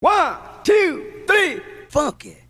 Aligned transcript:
One, 0.00 0.36
two, 0.62 1.24
three, 1.26 1.56
funk 1.88 2.26
it. 2.26 2.44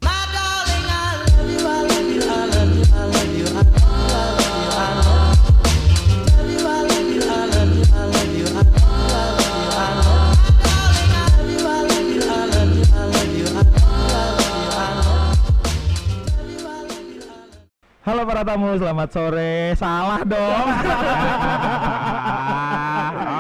Halo 18.02 18.26
para 18.26 18.42
tamu, 18.42 18.74
selamat 18.74 19.08
sore. 19.14 19.70
Salah 19.78 20.26
dong. 20.26 20.66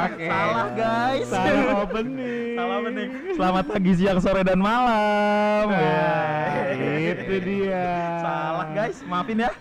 Oke. 0.06 0.26
Salah 0.30 0.68
guys. 0.78 1.26
Salah 1.26 1.82
opening. 1.82 2.35
Selamat 3.36 3.68
pagi, 3.68 3.92
siang, 4.00 4.16
sore 4.16 4.40
dan 4.40 4.56
malam. 4.56 5.68
Ya, 5.68 7.12
itu 7.12 7.36
dia. 7.44 7.84
Salah 8.24 8.68
guys, 8.72 8.96
maafin 9.04 9.44
ya. 9.44 9.52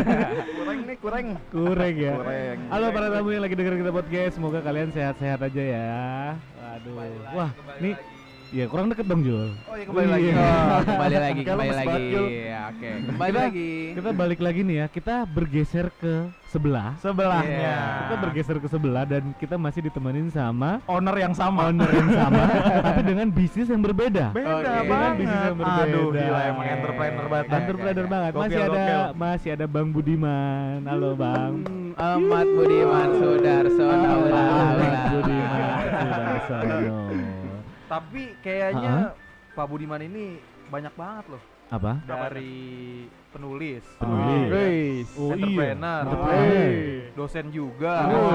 kurang 0.56 0.78
nih, 0.88 0.96
kurang. 0.96 1.26
Kurang 1.52 1.92
ya. 1.92 2.12
Kurang. 2.16 2.58
Halo 2.72 2.86
para 2.88 3.12
tamu 3.12 3.28
yang 3.36 3.44
lagi 3.44 3.52
dengerin 3.52 3.84
kita 3.84 3.92
podcast, 3.92 4.32
semoga 4.40 4.64
kalian 4.64 4.88
sehat-sehat 4.96 5.44
aja 5.44 5.60
ya. 5.60 5.92
Aduh. 6.72 6.96
Wah, 7.36 7.52
nih 7.84 8.00
Ya 8.48 8.64
kurang 8.64 8.88
deket 8.88 9.04
dong 9.04 9.20
Jul. 9.20 9.52
Oh 9.62 9.76
iya 9.76 9.84
kembali 9.84 10.08
lagi. 10.08 10.24
Iya. 10.26 10.40
Oh, 10.40 10.80
kembali 10.82 11.16
lagi, 11.18 11.40
kembali 11.42 11.68
lagi. 11.70 11.84
banget, 11.86 12.04
Jul. 12.08 12.26
Ya, 12.28 12.60
Oke, 12.68 12.88
kembali 13.02 13.28
Kita- 13.28 13.42
lagi. 13.44 13.70
Kita 13.92 14.10
balik 14.14 14.40
lagi 14.40 14.60
nih 14.62 14.76
ya. 14.78 14.86
Kita 14.88 15.14
bergeser 15.26 15.86
ke 15.92 16.12
sebelah. 16.46 16.96
Sebelahnya. 16.96 17.44
Iya. 17.44 17.76
Kita 18.00 18.14
bergeser 18.18 18.56
ke 18.56 18.66
sebelah 18.66 19.04
dan 19.04 19.36
kita 19.36 19.54
masih 19.54 19.80
ditemenin 19.82 20.28
sama 20.28 20.80
Owner 20.86 21.12
yang 21.14 21.34
sama. 21.34 21.68
owner 21.68 21.90
yang 21.90 22.08
sama, 22.10 22.40
tapi 22.88 23.00
dengan 23.04 23.28
bisnis 23.28 23.68
yang 23.68 23.82
berbeda. 23.82 24.32
Beda 24.32 24.48
Oke. 24.50 24.64
Dengan 24.64 24.84
banget. 24.88 25.12
bisnis 25.18 25.42
yang 25.44 25.58
berbeda. 25.58 25.84
Aduh, 25.84 26.06
gila 26.10 26.40
emang 26.42 26.56
Oke. 26.58 26.72
entrepreneur 26.72 27.26
banget. 27.26 27.44
Oke, 27.44 27.56
Entrepreneur 27.58 28.00
oke. 28.00 28.10
banget. 28.10 28.30
Gokil, 28.30 28.40
Masih 28.40 28.56
ada 28.58 28.68
gokil. 28.70 29.02
masih 29.14 29.48
ada 29.50 29.66
Bang 29.66 29.88
Budiman. 29.90 30.78
Halo 30.84 31.10
Bang. 31.12 31.52
Hmm, 31.62 31.92
Ahmad 32.00 32.46
Budiman 32.48 33.08
Sudarso. 33.14 33.84
Naula, 33.84 34.40
Ahmad. 34.40 34.96
Budiman 35.12 35.84
Sudarsono. 36.00 36.96
Tapi 37.88 38.36
kayaknya 38.38 39.16
Pak 39.50 39.66
Budiman 39.66 40.00
ini 40.00 40.36
banyak 40.68 40.92
banget 40.92 41.24
loh 41.32 41.42
Apa? 41.68 42.00
dari 42.02 43.04
penulis, 43.28 43.84
Penulis. 43.96 44.48
Wis. 44.50 45.08
Oh, 45.14 45.32
iya. 45.32 45.34
entrepreneur, 45.34 46.00
Entrepreneur. 46.02 46.68
dosen 47.14 47.46
juga. 47.48 47.94
Oh. 48.08 48.32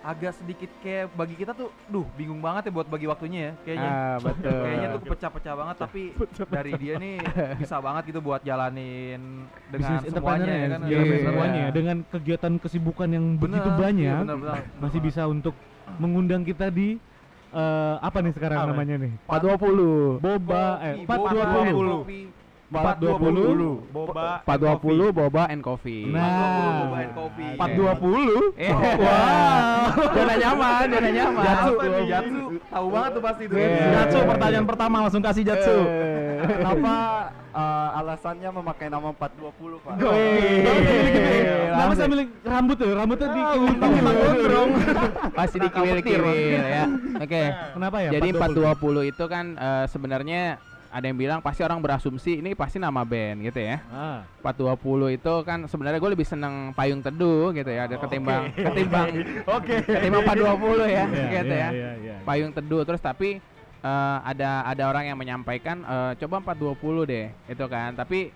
Agak 0.00 0.30
sedikit 0.32 0.70
kayak 0.78 1.10
bagi 1.12 1.34
kita 1.34 1.52
tuh, 1.52 1.74
duh 1.86 2.06
bingung 2.14 2.38
banget 2.38 2.70
ya 2.70 2.72
buat 2.72 2.86
bagi 2.86 3.04
waktunya 3.04 3.40
ya 3.40 3.52
kayaknya. 3.60 3.90
Ah, 3.90 4.16
betul. 4.16 4.56
Kayaknya 4.56 4.86
tuh 4.88 5.00
kepecah-pecah 5.04 5.54
banget 5.54 5.76
tapi 5.76 6.02
dari 6.48 6.72
dia 6.76 6.94
nih 6.96 7.16
bisa 7.58 7.76
banget 7.78 8.02
gitu 8.08 8.20
buat 8.20 8.40
jalanin 8.40 9.20
dengan 9.68 9.98
Bisnis 9.98 10.02
semuanya 10.08 10.46
ya 10.46 10.54
entrepreneur 10.54 10.70
kan. 10.70 10.80
ya, 10.80 10.88
Iya. 10.88 11.02
dengan 11.02 11.22
semuanya 11.24 11.60
ya. 11.60 11.70
dengan 11.70 11.96
kegiatan 12.08 12.52
kesibukan 12.56 13.08
yang 13.10 13.26
begitu 13.36 13.68
Bener, 13.68 13.78
banyak 13.80 14.06
iya, 14.06 14.22
bener, 14.22 14.36
bener. 14.38 14.56
masih 14.78 15.00
bisa 15.02 15.22
untuk 15.24 15.54
mengundang 15.98 16.42
kita 16.42 16.66
di 16.68 16.96
eh, 17.50 17.94
apa 17.98 18.18
nih 18.18 18.32
sekarang 18.32 18.58
Apa? 18.58 18.68
namanya 18.70 18.96
nih? 18.98 19.12
420. 19.24 20.18
Boba 20.18 20.64
eh 20.80 20.94
Kopi, 21.00 21.08
420. 21.08 21.98
kopi. 21.98 22.20
420. 22.68 23.88
Boba 23.88 24.44
420 24.44 25.08
boba 25.10 25.42
and 25.48 25.62
coffee. 25.64 26.04
Nah. 26.04 26.20
420 26.20 26.84
boba 26.84 26.98
and 27.00 27.12
kopi. 27.16 27.46
420. 27.56 28.60
Eh, 28.60 28.72
Wow. 28.98 29.88
Zona 30.14 30.34
nyaman, 30.36 30.84
zona 30.86 31.10
nyaman. 31.10 31.42
Jatsu, 31.42 31.72
Jatsu, 32.04 32.38
tahu 32.68 32.86
banget 32.88 33.10
tuh 33.10 33.22
pasti. 33.24 33.44
Iya. 33.48 33.88
Jatsu 33.94 34.18
pertanyaan 34.22 34.66
pertama 34.66 34.96
langsung 35.00 35.22
kasih 35.24 35.42
Jatsu. 35.42 35.76
Eh. 35.80 36.36
Kenapa 36.38 36.94
eh, 37.58 37.88
alasannya 37.98 38.50
memakai 38.52 38.86
nama 38.86 39.08
420 39.10 39.82
Pak? 39.82 39.92
Kenapa 39.98 41.74
Langsung. 41.78 41.98
sambil 41.98 42.18
rambut 42.42 42.76
tuh? 42.76 42.90
Rambutnya 42.90 43.28
di 43.28 43.42
gondrong. 43.42 44.70
Pasti 45.34 45.56
dikiwil-kiwil 45.58 46.34
ya. 46.64 46.84
Oke. 47.18 47.42
Kenapa 47.74 47.96
ya? 48.00 48.10
Jadi 48.14 48.28
420? 48.30 49.02
420 49.04 49.10
itu 49.10 49.24
kan 49.26 49.44
eh, 49.54 49.84
sebenarnya 49.86 50.42
ada 50.88 51.04
yang 51.04 51.20
bilang 51.20 51.44
pasti 51.44 51.60
orang 51.60 51.84
berasumsi 51.84 52.40
ini 52.40 52.56
pasti 52.56 52.80
nama 52.80 53.04
band 53.04 53.44
gitu 53.44 53.60
ya. 53.60 53.76
Ah. 53.92 54.24
420 54.40 55.20
itu 55.20 55.34
kan 55.44 55.68
sebenarnya 55.68 56.00
gue 56.00 56.10
lebih 56.16 56.24
seneng 56.24 56.72
payung 56.72 57.04
teduh 57.04 57.52
gitu 57.52 57.68
ya, 57.68 57.84
ada 57.84 58.00
ketimbang 58.00 58.48
ketimbang 58.72 59.08
Oke. 59.44 59.84
ketimbang 59.84 60.22
420 60.24 60.88
ya, 60.88 61.04
Iya, 61.04 61.04
gitu 61.28 61.52
iya, 61.52 61.60
ya. 61.60 61.70
iya, 61.76 61.90
iya. 62.00 62.16
Payung 62.24 62.56
teduh 62.56 62.88
terus 62.88 63.04
tapi 63.04 63.36
eh, 63.80 64.18
ada 64.24 64.64
ada 64.64 64.82
orang 64.84 65.04
yang 65.06 65.16
menyampaikan 65.16 65.80
eh, 65.80 66.12
coba 66.18 66.42
420 66.44 66.78
deh, 67.04 67.26
itu 67.46 67.64
kan. 67.64 67.92
Tapi 67.92 68.30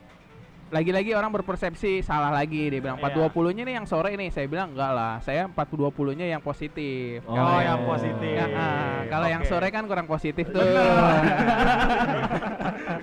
lagi-lagi 0.72 1.12
orang 1.12 1.28
berpersepsi 1.30 2.00
salah 2.00 2.32
lagi 2.32 2.72
dia 2.72 2.80
bilang 2.80 2.96
Iya. 2.96 3.28
420-nya 3.28 3.62
nih 3.62 3.74
yang 3.76 3.84
sore 3.84 4.16
ini 4.16 4.32
saya 4.32 4.48
bilang 4.48 4.72
enggak 4.72 4.88
lah 4.90 5.20
saya 5.20 5.44
420-nya 5.44 6.24
yang 6.24 6.40
positif 6.40 7.20
Oh, 7.28 7.36
Kalau 7.36 7.60
yang 7.60 7.84
positif. 7.84 8.32
Ya, 8.32 8.46
ah, 8.48 9.04
kalau 9.04 9.28
yang 9.28 9.44
sore 9.44 9.68
kan 9.68 9.84
kurang 9.84 10.08
positif 10.08 10.48
tuh 10.48 10.64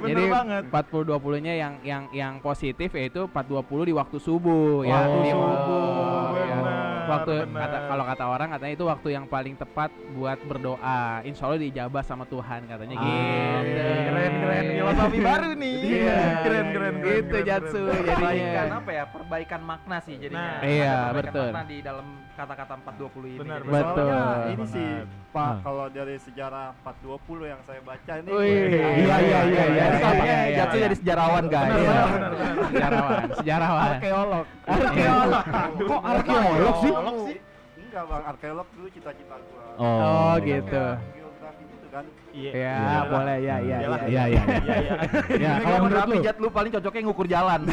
Bener 0.02 0.08
jadi 0.10 0.24
banget. 0.28 0.64
40-20-nya 0.66 1.54
yang 1.56 1.74
yang 1.84 2.04
yang 2.10 2.34
positif 2.40 2.90
yaitu 2.92 3.30
420 3.30 3.62
di 3.86 3.94
waktu 3.94 4.18
subuh 4.18 4.82
ya. 4.82 5.06
Waktu 5.06 5.18
Di- 5.22 5.30
subuh, 5.30 5.46
ya. 5.46 6.09
Waktu 7.12 7.34
benar. 7.44 7.60
kata 7.60 7.78
kalau 7.86 8.04
kata 8.06 8.24
orang 8.26 8.48
katanya 8.50 8.74
itu 8.74 8.86
waktu 8.86 9.08
yang 9.12 9.26
paling 9.26 9.56
tepat 9.56 9.90
buat 10.12 10.40
berdoa. 10.42 11.02
Insya 11.24 11.44
Allah 11.44 11.60
diijabah 11.60 12.02
sama 12.02 12.24
Tuhan 12.24 12.62
katanya 12.64 12.96
Ah, 12.96 13.04
gitu. 13.60 13.82
Keren 14.06 14.34
keren 14.40 14.64
filosofi 14.72 15.20
baru 15.20 15.50
nih. 15.54 15.78
Iya. 15.80 16.20
Keren 16.40 16.66
keren 16.68 16.96
keren. 16.96 17.16
Gitu, 17.16 17.30
keren, 17.32 17.46
Jatsu, 17.46 17.82
keren. 17.82 18.04
jadinya. 18.04 18.16
Perbaikan 18.16 18.68
apa 18.76 18.92
ya? 18.92 19.04
Perbaikan 19.06 19.62
makna 19.64 19.98
sih 20.00 20.16
jadinya. 20.16 20.54
Nah, 20.56 20.64
iya, 20.64 20.92
Ada 20.92 21.02
perbaikan 21.10 21.26
betul. 21.26 21.48
Makna 21.50 21.64
di 21.66 21.78
dalam 21.80 22.08
kata-kata 22.32 22.74
420 22.80 23.28
ini. 23.28 23.40
Benar, 23.40 23.60
Jadi 23.60 23.70
betul. 23.70 24.08
Soalnya 24.08 24.48
ini 24.50 24.66
sih 24.66 24.90
Benar. 25.00 25.28
Pak, 25.30 25.46
Ah. 25.46 25.56
kalau 25.62 25.86
dari 25.88 26.16
sejarah 26.18 26.66
420 26.80 27.46
yang 27.46 27.62
saya 27.62 27.82
baca 27.82 28.14
ini 28.16 28.30
Wih, 28.30 28.50
iya, 28.50 28.90
iya, 28.98 29.18
iya, 29.20 29.40
iya, 29.46 29.64
iya, 29.70 29.86
tampaknya 29.94 30.38
iya, 30.42 30.58
Jatsu 30.58 30.74
iya. 30.74 30.84
jadi 30.84 30.96
sejarawan 30.98 31.46
guys. 31.46 31.70
Iya. 31.70 31.78
Benar, 31.78 32.08
benar, 32.10 32.32
benar. 32.34 32.66
Sejarawan, 32.66 33.20
sejarawan. 33.38 33.90
arkeolog. 33.92 34.46
Arkeolog. 34.66 35.44
Kok 35.86 36.02
arkeolog 36.04 36.76
sih? 36.82 36.92
Arkeolog 37.00 37.28
sih? 37.28 37.40
Enggak 37.80 38.04
Bang, 38.06 38.24
arkeolog 38.28 38.68
dulu 38.76 38.88
cita-cita 38.90 39.36
gua. 39.40 39.66
Oh, 39.76 40.36
Kan 40.36 40.44
gitu. 40.44 40.84
Geografi 41.16 41.64
gitu 41.66 41.88
kan. 41.90 42.04
Iya. 42.30 42.52
Ya, 42.52 42.76
Iya. 42.76 43.00
boleh 43.08 43.38
ya, 43.40 43.56
ya, 43.58 43.58
ya. 43.58 43.78
Iya, 43.80 44.24
iya. 44.30 44.42
Iya 44.46 44.76
iya. 44.86 44.94
Ya, 45.34 45.52
Ini 45.56 45.64
kalau 45.64 45.78
menurut 45.82 46.04
lu? 46.06 46.16
Jat 46.22 46.38
lu 46.38 46.48
paling 46.50 46.72
cocoknya 46.72 47.02
ngukur 47.08 47.28
jalan. 47.28 47.62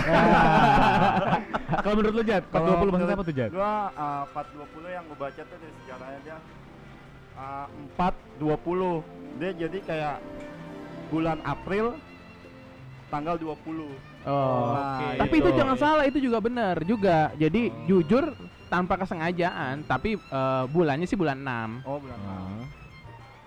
Kalau 1.82 1.94
menurut 1.98 2.14
lu 2.14 2.22
Jat, 2.22 2.42
420 2.48 2.92
maksudnya 2.94 3.14
apa 3.14 3.24
tuh 3.26 3.34
Jat? 3.34 3.50
Gua 3.50 3.74
uh, 3.92 4.22
420 4.30 4.96
yang 4.96 5.04
gua 5.06 5.18
baca 5.20 5.42
tuh 5.42 5.56
dari 5.58 5.74
sejarahnya 5.82 6.20
dia 6.22 6.36
uh, 7.36 7.66
420. 7.98 9.02
Dia 9.36 9.50
jadi 9.52 9.78
kayak 9.82 10.16
bulan 11.06 11.38
April 11.42 11.86
tanggal 13.06 13.36
20. 13.36 13.54
Oh. 14.26 14.74
Nah, 14.74 15.14
Tapi 15.18 15.34
gitu. 15.38 15.46
itu 15.46 15.50
jangan 15.54 15.76
salah, 15.76 16.04
itu 16.06 16.18
juga 16.18 16.38
benar 16.40 16.82
juga. 16.82 17.30
Jadi 17.36 17.70
jujur 17.86 18.34
tanpa 18.66 18.98
kesengajaan, 18.98 19.86
tapi 19.86 20.18
eh, 20.18 20.64
bulannya 20.68 21.06
sih 21.06 21.16
bulan 21.16 21.38
6. 21.40 21.86
Oh, 21.86 21.98
bulan 21.98 22.18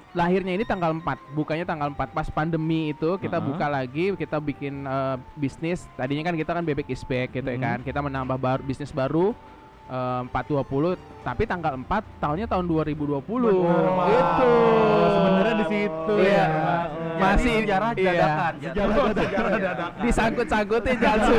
Lahirnya 0.09 0.57
ini 0.57 0.65
tanggal 0.65 0.89
4, 0.89 1.05
bukanya 1.37 1.69
tanggal 1.69 1.93
4 1.93 2.09
pas 2.09 2.25
pandemi 2.33 2.97
itu 2.97 3.13
kita 3.21 3.37
Heeh. 3.37 3.45
buka 3.45 3.65
lagi, 3.69 4.05
kita 4.17 4.41
bikin 4.41 4.81
eh, 4.81 5.15
bisnis. 5.37 5.85
Tadinya 5.93 6.25
kan 6.25 6.35
kita 6.35 6.51
kan 6.57 6.65
bebek 6.65 6.89
is 6.89 7.05
back 7.05 7.29
gitu 7.29 7.45
ya 7.45 7.59
Mhm. 7.59 7.63
kan. 7.63 7.77
Kita 7.85 7.99
menambah 8.01 8.37
baru 8.41 8.61
bisnis 8.65 8.89
baru 8.89 9.37
eh, 9.89 10.21
420 10.29 10.95
tapi 11.19 11.43
tanggal 11.43 11.73
4 11.75 12.23
tahunnya 12.23 12.47
tahun 12.47 12.65
2020 12.65 13.19
Benar, 13.19 14.07
gitu. 14.07 14.47
Oh, 14.47 15.07
sebenarnya 15.11 15.55
di 15.59 15.65
situ 15.67 16.13
Iya. 16.15 16.45
ya. 16.47 16.47
Masih 17.19 17.51
Jadi 17.51 17.61
sejarah 17.67 17.91
iya. 17.91 18.07
dadakan. 18.07 18.53
Sejarah 18.55 18.93
dadakan. 18.95 19.19
Sejarah 19.19 19.49
dadakan. 19.51 19.89
disangkut-sangkutin 19.99 20.95
Jatsu 21.03 21.35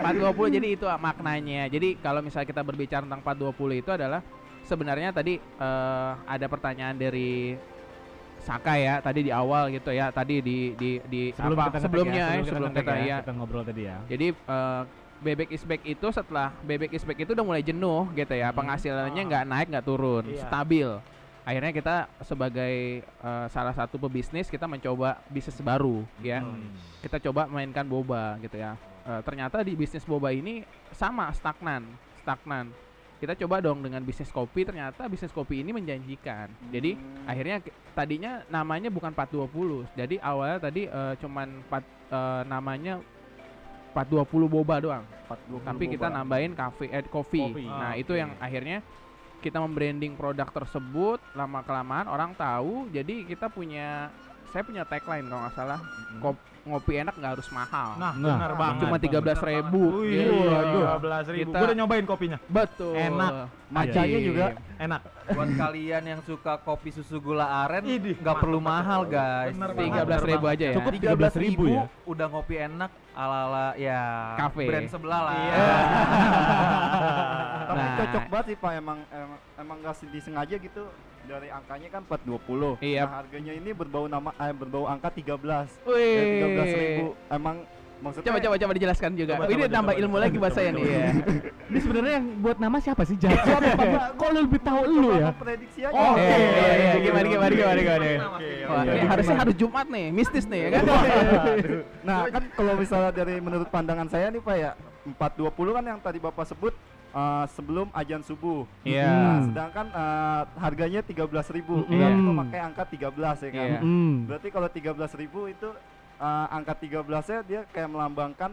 420 0.00 0.48
jadi 0.56 0.66
itu 0.72 0.86
maknanya 0.96 1.62
jadi 1.68 1.88
kalau 2.00 2.20
misalnya 2.24 2.48
kita 2.48 2.62
berbicara 2.64 3.02
tentang 3.04 3.20
420 3.20 3.82
itu 3.84 3.90
adalah 3.92 4.20
sebenarnya 4.64 5.10
tadi 5.12 5.36
eh, 5.36 6.10
ada 6.24 6.46
pertanyaan 6.48 6.96
dari 6.96 7.56
Saka 8.40 8.72
ya 8.80 9.04
tadi 9.04 9.28
di 9.28 9.32
awal 9.32 9.68
gitu 9.68 9.92
ya 9.92 10.08
tadi 10.08 10.40
di 10.40 10.72
di 10.72 10.96
di 11.04 11.28
Sebelum 11.36 11.60
apa 11.60 11.68
kita 11.68 11.76
ngetek 11.76 11.84
sebelumnya 11.84 12.24
ya, 12.24 12.32
ya, 12.32 12.44
sebelum 12.48 12.70
ngetek 12.72 12.84
kita 12.88 12.94
ya, 12.96 13.04
ya 13.04 13.16
kita 13.20 13.32
ngobrol 13.36 13.62
tadi 13.68 13.82
ya. 13.84 13.96
jadi 14.08 14.26
eh, 14.32 14.82
bebek 15.20 15.48
is 15.52 15.62
back 15.62 15.82
itu 15.84 16.06
setelah 16.10 16.52
bebek 16.64 16.96
is 16.96 17.04
back 17.04 17.20
itu 17.20 17.32
udah 17.36 17.46
mulai 17.46 17.62
jenuh 17.62 18.08
gitu 18.16 18.34
ya. 18.34 18.50
Penghasilannya 18.50 19.22
nggak 19.24 19.44
naik 19.46 19.66
nggak 19.70 19.86
turun. 19.86 20.24
Iya. 20.28 20.44
stabil. 20.48 20.88
Akhirnya 21.40 21.72
kita 21.72 21.96
sebagai 22.24 23.04
eh, 23.04 23.46
salah 23.48 23.72
satu 23.72 23.96
pebisnis 23.96 24.48
kita 24.52 24.68
mencoba 24.68 25.20
bisnis 25.32 25.60
baru 25.60 26.04
ya. 26.20 26.44
Kita 27.00 27.20
coba 27.30 27.48
mainkan 27.48 27.86
boba 27.86 28.36
gitu 28.44 28.60
ya. 28.60 28.76
Eh, 29.08 29.20
ternyata 29.24 29.60
di 29.64 29.72
bisnis 29.76 30.04
boba 30.04 30.32
ini 30.32 30.64
sama 30.92 31.32
stagnan 31.32 31.84
stagnan. 32.20 32.68
Kita 33.20 33.36
coba 33.36 33.60
dong 33.60 33.84
dengan 33.84 34.00
bisnis 34.00 34.32
kopi 34.32 34.64
ternyata 34.64 35.04
bisnis 35.04 35.28
kopi 35.32 35.60
ini 35.60 35.76
menjanjikan. 35.76 36.48
Jadi 36.72 36.96
akhirnya 37.28 37.60
tadinya 37.92 38.40
namanya 38.48 38.88
bukan 38.88 39.12
420 39.12 39.84
jadi 39.98 40.16
awalnya 40.22 40.58
tadi 40.62 40.86
eh, 40.86 41.14
cuman 41.20 41.48
4 41.68 41.76
eh, 41.76 42.42
namanya 42.48 42.94
420 43.92 44.46
boba 44.46 44.76
doang 44.78 45.04
420 45.26 45.66
tapi 45.66 45.84
kita 45.90 46.06
boba. 46.06 46.16
nambahin 46.22 46.52
cafe 46.54 46.86
eh 46.90 47.02
coffee. 47.06 47.42
Coffee. 47.50 47.66
Nah, 47.66 47.90
Ah, 47.90 47.94
itu 47.94 48.12
yang 48.14 48.34
akhirnya 48.38 48.82
kita 49.40 49.56
membranding 49.56 50.14
produk 50.14 50.46
tersebut 50.52 51.18
lama 51.32 51.64
kelamaan 51.64 52.06
orang 52.06 52.36
tahu. 52.36 52.92
Jadi 52.92 53.24
kita 53.24 53.48
punya 53.48 54.12
saya 54.50 54.62
punya 54.62 54.82
tagline 54.82 55.24
kalau 55.24 55.40
nggak 55.40 55.54
salah 55.54 55.78
kop- 56.18 56.42
ngopi 56.60 56.92
enak 56.94 57.16
nggak 57.16 57.32
harus 57.34 57.48
mahal. 57.50 57.96
Nah, 57.96 58.12
Nah, 58.12 58.36
benar 58.36 58.52
banget. 58.52 58.80
cuma 58.82 58.96
13.000. 59.00 59.80
Wih, 59.96 60.12
Iya. 60.12 60.60
dua 60.68 60.92
belas 60.98 61.24
ribu. 61.26 61.48
Kita- 61.48 61.56
Gue 61.56 61.66
udah 61.66 61.78
nyobain 61.78 62.04
kopinya. 62.04 62.38
Betul. 62.44 62.92
Enak. 62.94 63.32
Macanya 63.70 64.02
Ajib. 64.12 64.28
juga 64.28 64.46
Enak. 64.76 65.00
Buat 65.30 65.50
kalian 65.54 66.02
yang 66.04 66.20
suka 66.20 66.58
kopi 66.58 66.90
susu 66.90 67.16
gula 67.18 67.46
aren, 67.64 67.80
nggak 67.86 68.36
perlu 68.36 68.58
mahal 68.58 69.06
guys. 69.06 69.56
Tiga 69.56 70.02
belas 70.04 70.20
ribu 70.22 70.46
aja 70.46 70.64
ya. 70.66 70.76
Cukup 70.76 70.92
13.000 70.92 71.16
13.000 71.16 71.64
ya? 71.70 71.84
udah 72.04 72.26
ngopi 72.28 72.54
enak 72.58 72.90
ala-ala 73.12 73.66
ya 73.74 74.00
Kafe. 74.36 74.64
brand 74.66 74.86
sebelah 74.86 75.20
lah. 75.22 75.34
Iya. 75.38 75.54
tapi 77.62 77.78
Nah. 77.80 77.94
cocok 77.96 78.24
banget 78.28 78.46
sih 78.46 78.56
pak 78.58 78.72
emang 78.74 78.98
emang 79.08 79.38
emang 79.56 79.76
nggak 79.80 79.94
sih 79.94 80.08
disengaja 80.08 80.54
gitu 80.56 80.82
dari 81.22 81.48
angkanya 81.48 81.88
kan 81.90 82.02
420 82.04 82.80
Iya. 82.80 83.02
nah 83.04 83.12
harganya 83.18 83.52
ini 83.52 83.70
berbau 83.70 84.04
nama 84.06 84.30
eh, 84.34 84.52
berbau 84.52 84.84
angka 84.84 85.08
13 85.10 85.36
Wih. 85.84 86.16
ya, 86.16 86.22
13 86.66 86.74
ribu 86.74 87.06
emang 87.28 87.56
maksudnya 88.00 88.26
Coba 88.26 88.38
coba 88.40 88.56
coba 88.56 88.72
dijelaskan 88.72 89.10
juga. 89.12 89.32
Coba, 89.36 89.44
Oh, 89.44 89.52
ini 89.52 89.60
coba, 89.60 89.74
nambah 89.76 89.92
coba, 89.92 90.00
ilmu 90.00 90.08
coba, 90.10 90.24
lagi 90.24 90.32
coba, 90.32 90.42
bahasa 90.42 90.58
coba, 90.58 90.70
ini 90.70 90.80
coba. 90.80 90.88
ya. 90.90 91.08
Ini 91.70 91.78
sebenarnya 91.78 92.14
yang 92.16 92.26
buat 92.40 92.58
nama 92.58 92.76
siapa 92.80 93.02
sih? 93.04 93.14
Jahat 93.14 93.40
siapa? 93.44 93.70
Pak? 93.70 94.08
Kok 94.18 94.28
lu 94.32 94.40
lebih 94.42 94.60
tahu 94.60 94.80
lu 94.88 95.08
ya? 95.14 95.28
prediksi 95.30 95.80
aja 95.84 95.94
Oh, 95.94 96.10
Oke, 96.10 96.24
iya, 96.24 96.34
iya, 96.34 96.72
iya. 96.74 96.92
Gimana, 96.98 97.26
gimana, 97.28 97.52
gimana, 97.52 97.78
gimana? 97.78 98.08
Oke, 98.34 98.48
oke. 98.66 98.90
ini 98.90 99.06
harusnya 99.06 99.36
harus 99.38 99.54
Jumat 99.54 99.86
nih, 99.86 100.06
mistis 100.10 100.44
nih 100.48 100.60
ya 100.64 100.68
kan? 100.72 100.82
nah 102.08 102.18
kan 102.26 102.42
kalau 102.50 102.72
misalnya 102.74 103.10
dari 103.12 103.34
menurut 103.38 103.68
pandangan 103.68 104.08
saya 104.08 104.26
nih 104.28 104.40
pak 104.40 104.56
ya 104.56 104.70
420 105.06 105.76
kan 105.76 105.84
yang 105.86 105.98
tadi 106.00 106.18
bapak 106.18 106.44
sebut 106.46 106.72
eh, 107.10 107.44
sebelum 107.50 107.90
ajan 107.90 108.20
subuh 108.20 108.64
Iya. 108.80 109.06
Nah, 109.06 109.38
sedangkan 109.44 109.86
eh, 109.88 110.42
harganya 110.56 111.00
13.000 111.00 111.18
ribu 111.52 111.82
berarti 111.82 112.20
memakai 112.20 112.60
angka 112.60 112.84
13 112.84 113.10
ya 113.40 113.50
kan 113.50 113.66
Iya. 113.66 113.80
Hmm. 113.80 114.14
Berarti 114.24 114.48
kalau 114.48 114.68
13.000 114.68 115.26
itu 115.48 115.68
eh, 116.16 116.46
angka 116.50 116.74
13-nya 116.76 117.38
dia 117.42 117.60
kayak 117.66 117.88
melambangkan 117.88 118.52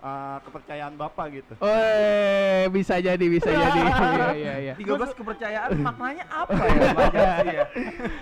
eh, 0.00 0.38
kepercayaan 0.40 0.94
Bapak 0.94 1.26
gitu. 1.30 1.52
Oh, 1.58 1.68
bisa 2.68 2.98
jadi, 2.98 3.22
bisa 3.24 3.46
jadi. 3.54 3.80
Iya, 3.80 4.34
iya, 4.34 4.54
iya. 4.58 4.74
13 4.74 5.14
kepercayaan 5.14 5.70
maknanya 5.78 6.24
apa 6.28 6.52
ya 6.68 6.90
Pak 6.90 7.06
Jasi 7.12 7.48
ya? 7.52 7.66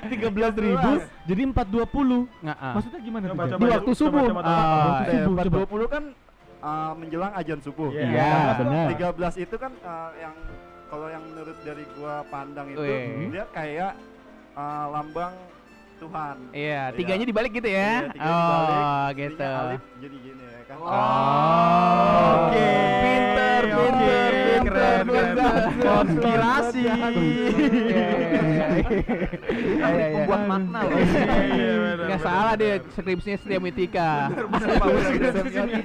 13.000 0.04 1.08
jadi 1.24 1.40
420. 1.46 2.28
Nggak, 2.42 2.58
ah. 2.58 2.72
Maksudnya 2.74 3.00
gimana 3.00 3.24
Coba, 3.26 3.42
coba, 3.46 3.56
Di 3.56 3.68
waktu 3.70 3.84
coba, 3.86 3.96
subuh. 3.96 4.24
coba, 4.26 4.40
coba. 4.40 4.50
Ah, 4.50 4.84
waktu 4.92 5.10
Eh, 5.10 5.22
subuh 5.22 5.40
coba. 5.40 5.58
420 5.64 5.88
kan 5.88 6.04
eh, 6.60 6.92
menjelang 6.94 7.32
ajan 7.34 7.58
subuh. 7.58 7.90
Iya. 7.90 8.06
Iya, 8.06 8.34
benar. 8.56 8.86
13 8.92 9.34
itu 9.38 9.56
kan 9.56 9.72
eh, 9.74 10.10
yang 10.20 10.34
kalau 10.86 11.06
yang 11.06 11.22
menurut 11.24 11.56
dari 11.62 11.84
gua 11.94 12.26
pandang 12.26 12.66
itu 12.68 12.80
Wih. 12.80 13.30
dia 13.30 13.44
kayak 13.50 13.92
eh, 14.52 14.86
lambang 14.88 15.34
Tuhan. 15.98 16.36
Iya, 16.50 16.80
Iya. 16.88 16.96
tiganya 16.96 17.24
dibalik 17.24 17.52
gitu 17.52 17.68
ya. 17.68 17.76
Iya, 17.76 18.08
tiganya 18.08 18.32
dibalik, 18.40 18.72
oh, 18.72 18.80
Jadinya 18.80 19.12
gitu. 19.20 19.48
alif 19.52 19.82
jadi 20.00 20.16
gini 20.18 20.44
ya 20.46 20.62
kan. 20.64 20.76
Oh, 20.80 20.88
Oke. 22.40 22.68
Pinter, 23.00 23.60
Oke, 23.60 23.76
pinter, 23.84 24.30
keren, 24.70 25.04
keren. 25.10 25.34
Konspirasi. 25.82 26.80
Iya, 26.80 26.94
iya, 26.94 27.10
iya, 27.10 27.76
iya. 27.90 28.06
Membuat 29.90 30.42
makna 30.46 30.80
Nggak 32.00 32.20
salah 32.22 32.54
deh 32.54 32.72
skripsinya 32.94 33.38
Semiotika. 33.42 34.10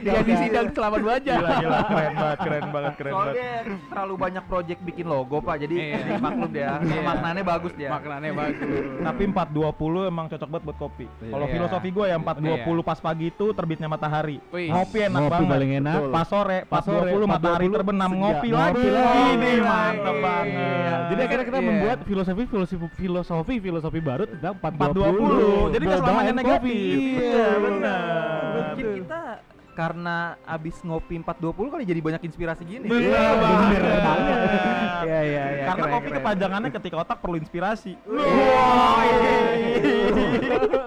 Dia 0.01 0.21
di 0.21 0.33
sidang 0.37 0.67
selama 0.73 0.97
dua 1.01 1.15
jam. 1.21 1.41
Gila, 1.41 1.57
gila, 1.59 1.79
keren 1.89 2.13
banget, 2.15 2.39
keren 2.39 2.65
banget, 2.69 2.93
keren 2.97 3.13
banget. 3.13 3.33
Soalnya 3.35 3.51
terlalu 3.89 4.13
banyak 4.15 4.43
project 4.45 4.79
bikin 4.85 5.05
logo 5.09 5.37
Pak, 5.41 5.55
jadi 5.65 5.75
maklum 6.21 6.51
ya. 6.53 6.79
Iya. 6.81 7.01
Maknanya 7.01 7.43
bagus 7.43 7.73
dia. 7.73 7.89
Maknanya 7.89 8.31
bagus. 8.33 8.83
Tapi 9.01 9.23
420 9.29 10.11
emang 10.11 10.25
cocok 10.29 10.49
banget 10.49 10.63
buat 10.65 10.77
kopi. 10.77 11.05
Kalau 11.25 11.45
filosofi 11.49 11.89
gue 11.91 12.05
ya 12.09 12.17
420 12.21 12.85
pas 12.85 12.99
pagi 13.01 13.25
itu 13.29 13.45
terbitnya 13.53 13.87
matahari. 13.89 14.37
Ngopi 14.51 14.99
enak 15.09 15.21
banget. 15.29 15.49
paling 15.49 15.71
enak. 15.83 15.99
Pas 16.11 16.27
sore, 16.27 16.59
pas 16.65 16.81
Pas 16.81 16.85
sore, 16.85 17.09
20 17.11 17.25
matahari 17.25 17.65
4.20 17.71 17.75
terbenam 17.75 18.11
ngopi 18.13 18.47
Ngopi 18.51 18.74
lagi. 18.77 18.89
lagi. 18.91 19.21
Ini 19.35 19.49
Iya. 19.49 19.63
mantep 19.63 20.15
banget. 20.19 20.99
Jadi 21.05 21.21
akhirnya 21.21 21.45
kita 21.45 21.59
Iya. 21.59 21.67
membuat 21.67 21.97
filosofi 22.03 22.43
filosofi 22.45 22.87
filosofi 22.91 23.53
filosofi 23.59 23.99
baru 23.99 24.23
tentang 24.27 24.53
420. 24.57 25.71
Jadi 25.71 25.83
nggak 25.83 25.99
Boba 25.99 26.07
selamanya 26.07 26.33
negatif. 26.33 26.97
Iya, 26.97 27.47
benar. 27.57 28.41
Mungkin 28.55 28.85
kita 28.95 29.21
karena 29.75 30.17
abis 30.41 30.75
ngopi 30.81 31.19
420 31.19 31.67
kali 31.67 31.83
jadi 31.83 31.99
banyak 31.99 32.21
inspirasi 32.23 32.63
gini. 32.63 32.87
Bener 32.87 33.11
Iya, 33.11 33.31
banget. 33.35 33.67
bener 33.75 33.99
banget. 33.99 34.37
Iya, 35.05 35.19
iya, 35.21 35.43
iya. 35.51 35.65
Karena 35.67 35.83
keren, 35.83 35.93
kopi 35.93 36.07
keren. 36.07 36.17
kepanjangannya 36.17 36.69
ketika 36.71 36.95
otak 36.97 37.17
perlu 37.19 37.35
inspirasi. 37.35 37.91
Wah, 38.07 39.03
iya. 39.03 39.35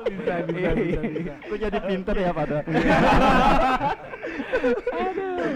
Bisa 0.08 0.34
bisa 0.44 0.70
bisa 0.74 1.00
bisa. 1.04 1.34
Kok 1.38 1.56
jadi 1.58 1.78
pinter 1.80 2.16
ya 2.16 2.30
pada. 2.32 2.56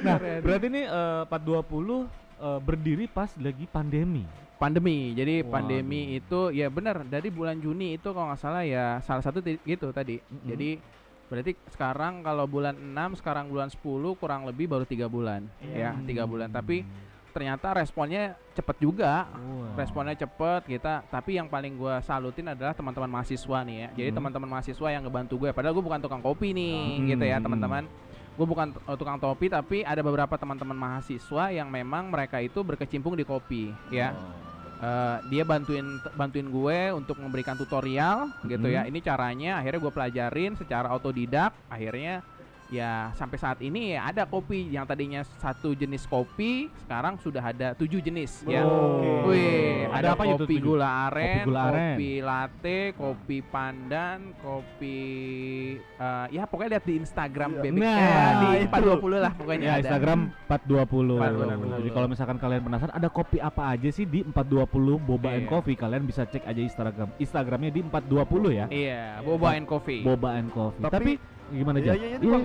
Nah, 0.02 0.16
berarti 0.42 0.66
ini 0.68 0.82
eh, 0.84 1.22
420 1.26 2.06
eh, 2.42 2.60
berdiri 2.60 3.06
pas 3.06 3.30
lagi 3.36 3.64
pandemi. 3.64 4.26
pandemi 4.54 5.10
jadi 5.10 5.42
Waduh. 5.42 5.50
pandemi 5.50 6.00
itu 6.14 6.50
ya 6.50 6.66
benar 6.66 7.02
dari 7.02 7.28
bulan 7.28 7.58
Juni 7.58 7.96
itu 7.96 8.08
kalau 8.08 8.30
nggak 8.30 8.38
salah 8.38 8.62
ya 8.62 8.98
salah 9.00 9.18
satu 9.18 9.38
gitu 9.42 9.90
tadi 9.90 10.18
Mm-mm. 10.20 10.46
jadi 10.46 10.70
berarti 11.26 11.52
sekarang 11.68 12.20
kalau 12.20 12.44
bulan 12.44 12.76
6 12.76 13.18
sekarang 13.18 13.48
bulan 13.48 13.66
10 13.66 13.82
kurang 14.14 14.44
lebih 14.44 14.68
baru 14.68 14.84
tiga 14.84 15.08
bulan 15.08 15.50
ya 15.64 15.98
tiga 16.02 16.22
bulan 16.24 16.46
tapi 16.46 16.86
ternyata 17.32 17.72
responnya 17.72 18.36
cepet 18.52 18.76
juga 18.78 19.24
Wah. 19.26 19.74
responnya 19.74 20.14
cepet 20.14 20.68
kita 20.68 21.00
tapi 21.08 21.40
yang 21.40 21.48
paling 21.48 21.74
gua 21.74 21.98
salutin 21.98 22.46
adalah 22.46 22.70
teman-teman 22.70 23.08
mahasiswa 23.10 23.58
nih 23.64 23.76
ya 23.76 23.88
jadi 23.96 24.08
Hmm. 24.10 24.18
teman-teman 24.20 24.48
mahasiswa 24.52 24.88
yang 24.92 25.02
ngebantu 25.02 25.34
gue 25.40 25.50
padahal 25.50 25.72
gue 25.72 25.82
bukan 25.82 25.98
tukang 25.98 26.20
kopi 26.20 26.52
nih 26.52 26.78
Hmm. 27.00 27.08
gitu 27.08 27.24
ya 27.24 27.40
teman-teman 27.40 27.88
gue 28.32 28.46
bukan 28.48 28.72
uh, 28.88 28.96
tukang 28.96 29.20
topi 29.20 29.52
tapi 29.52 29.84
ada 29.84 30.00
beberapa 30.00 30.34
teman-teman 30.40 30.76
mahasiswa 30.76 31.52
yang 31.52 31.68
memang 31.68 32.08
mereka 32.08 32.40
itu 32.40 32.64
berkecimpung 32.64 33.12
di 33.16 33.24
kopi 33.28 33.72
ya. 33.92 34.16
Eh, 34.82 35.16
dia 35.30 35.46
bantuin 35.46 36.02
bantuin 36.18 36.50
gue 36.50 36.78
untuk 36.90 37.14
memberikan 37.22 37.54
tutorial 37.54 38.34
gitu 38.50 38.66
ya. 38.66 38.82
Hmm. 38.82 38.90
ini 38.90 38.98
caranya 38.98 39.62
akhirnya 39.62 39.78
gue 39.78 39.92
pelajarin 39.94 40.58
secara 40.58 40.90
otodidak 40.90 41.54
akhirnya 41.70 42.26
ya 42.72 42.92
sampai 43.12 43.36
saat 43.36 43.60
ini 43.60 43.92
ya 43.92 44.08
ada 44.08 44.24
kopi 44.24 44.64
yang 44.66 44.82
tadinya 44.82 45.20
satu 45.36 45.72
jenis 45.72 46.02
kopi 46.04 46.72
sekarang 46.80 47.20
sudah 47.20 47.44
ada 47.44 47.68
tujuh 47.74 48.00
jenis 48.00 48.40
ya 48.44 48.64
Oh. 48.64 49.28
Wih, 49.28 49.84
Ada 49.86 49.98
ada, 49.98 50.08
apa 50.14 50.22
itu 50.24 50.34
kopi 50.40 50.54
tujuh? 50.54 50.66
gula 50.72 50.88
aren, 51.06 51.36
Kopi 51.36 51.44
gula 51.44 51.60
aren. 51.62 51.76
kopi 51.92 52.10
latte, 52.18 52.78
kopi 52.94 53.38
pandan, 53.44 54.18
kopi 54.40 55.00
eh, 55.76 56.26
ya 56.30 56.42
pokoknya 56.44 56.70
lihat 56.72 56.84
di 56.84 56.94
Instagram 56.96 57.50
Iya. 57.52 57.62
bebek 57.62 57.82
Nah, 57.82 57.98
eh, 57.98 58.32
di 58.32 58.48
itu. 58.56 58.70
420 58.72 59.18
lah 59.18 59.32
pokoknya 59.32 59.62
Ya, 59.62 59.72
ada. 59.72 59.80
Instagram 59.84 60.18
420. 60.44 61.16
420. 61.18 61.78
Jadi 61.78 61.90
kalau 61.90 62.08
misalkan 62.08 62.36
kalian 62.38 62.62
penasaran 62.62 62.94
ada 62.94 63.08
kopi 63.08 63.38
apa 63.38 63.62
aja 63.68 63.88
sih 63.88 64.04
di 64.04 64.20
420 64.24 64.64
Boba 64.98 65.28
and 65.30 65.44
Iya. 65.44 65.50
Coffee, 65.50 65.76
kalian 65.76 66.02
bisa 66.02 66.22
cek 66.24 66.42
aja 66.42 66.60
Instagram 66.62 67.08
Instagramnya 67.14 67.70
di 67.70 67.80
420 67.82 68.50
ya. 68.50 68.66
Iya, 68.68 69.02
boba 69.20 69.48
and 69.52 69.66
coffee. 69.66 70.00
Boba 70.00 70.28
and 70.34 70.48
Coffee. 70.48 70.80
Tapi- 70.80 70.94
Tapi, 70.94 71.12
gimana 71.52 71.76
Iya, 71.78 71.92
aja? 71.92 72.00
iya, 72.00 72.08
iya, 72.08 72.18
Iya, 72.18 72.36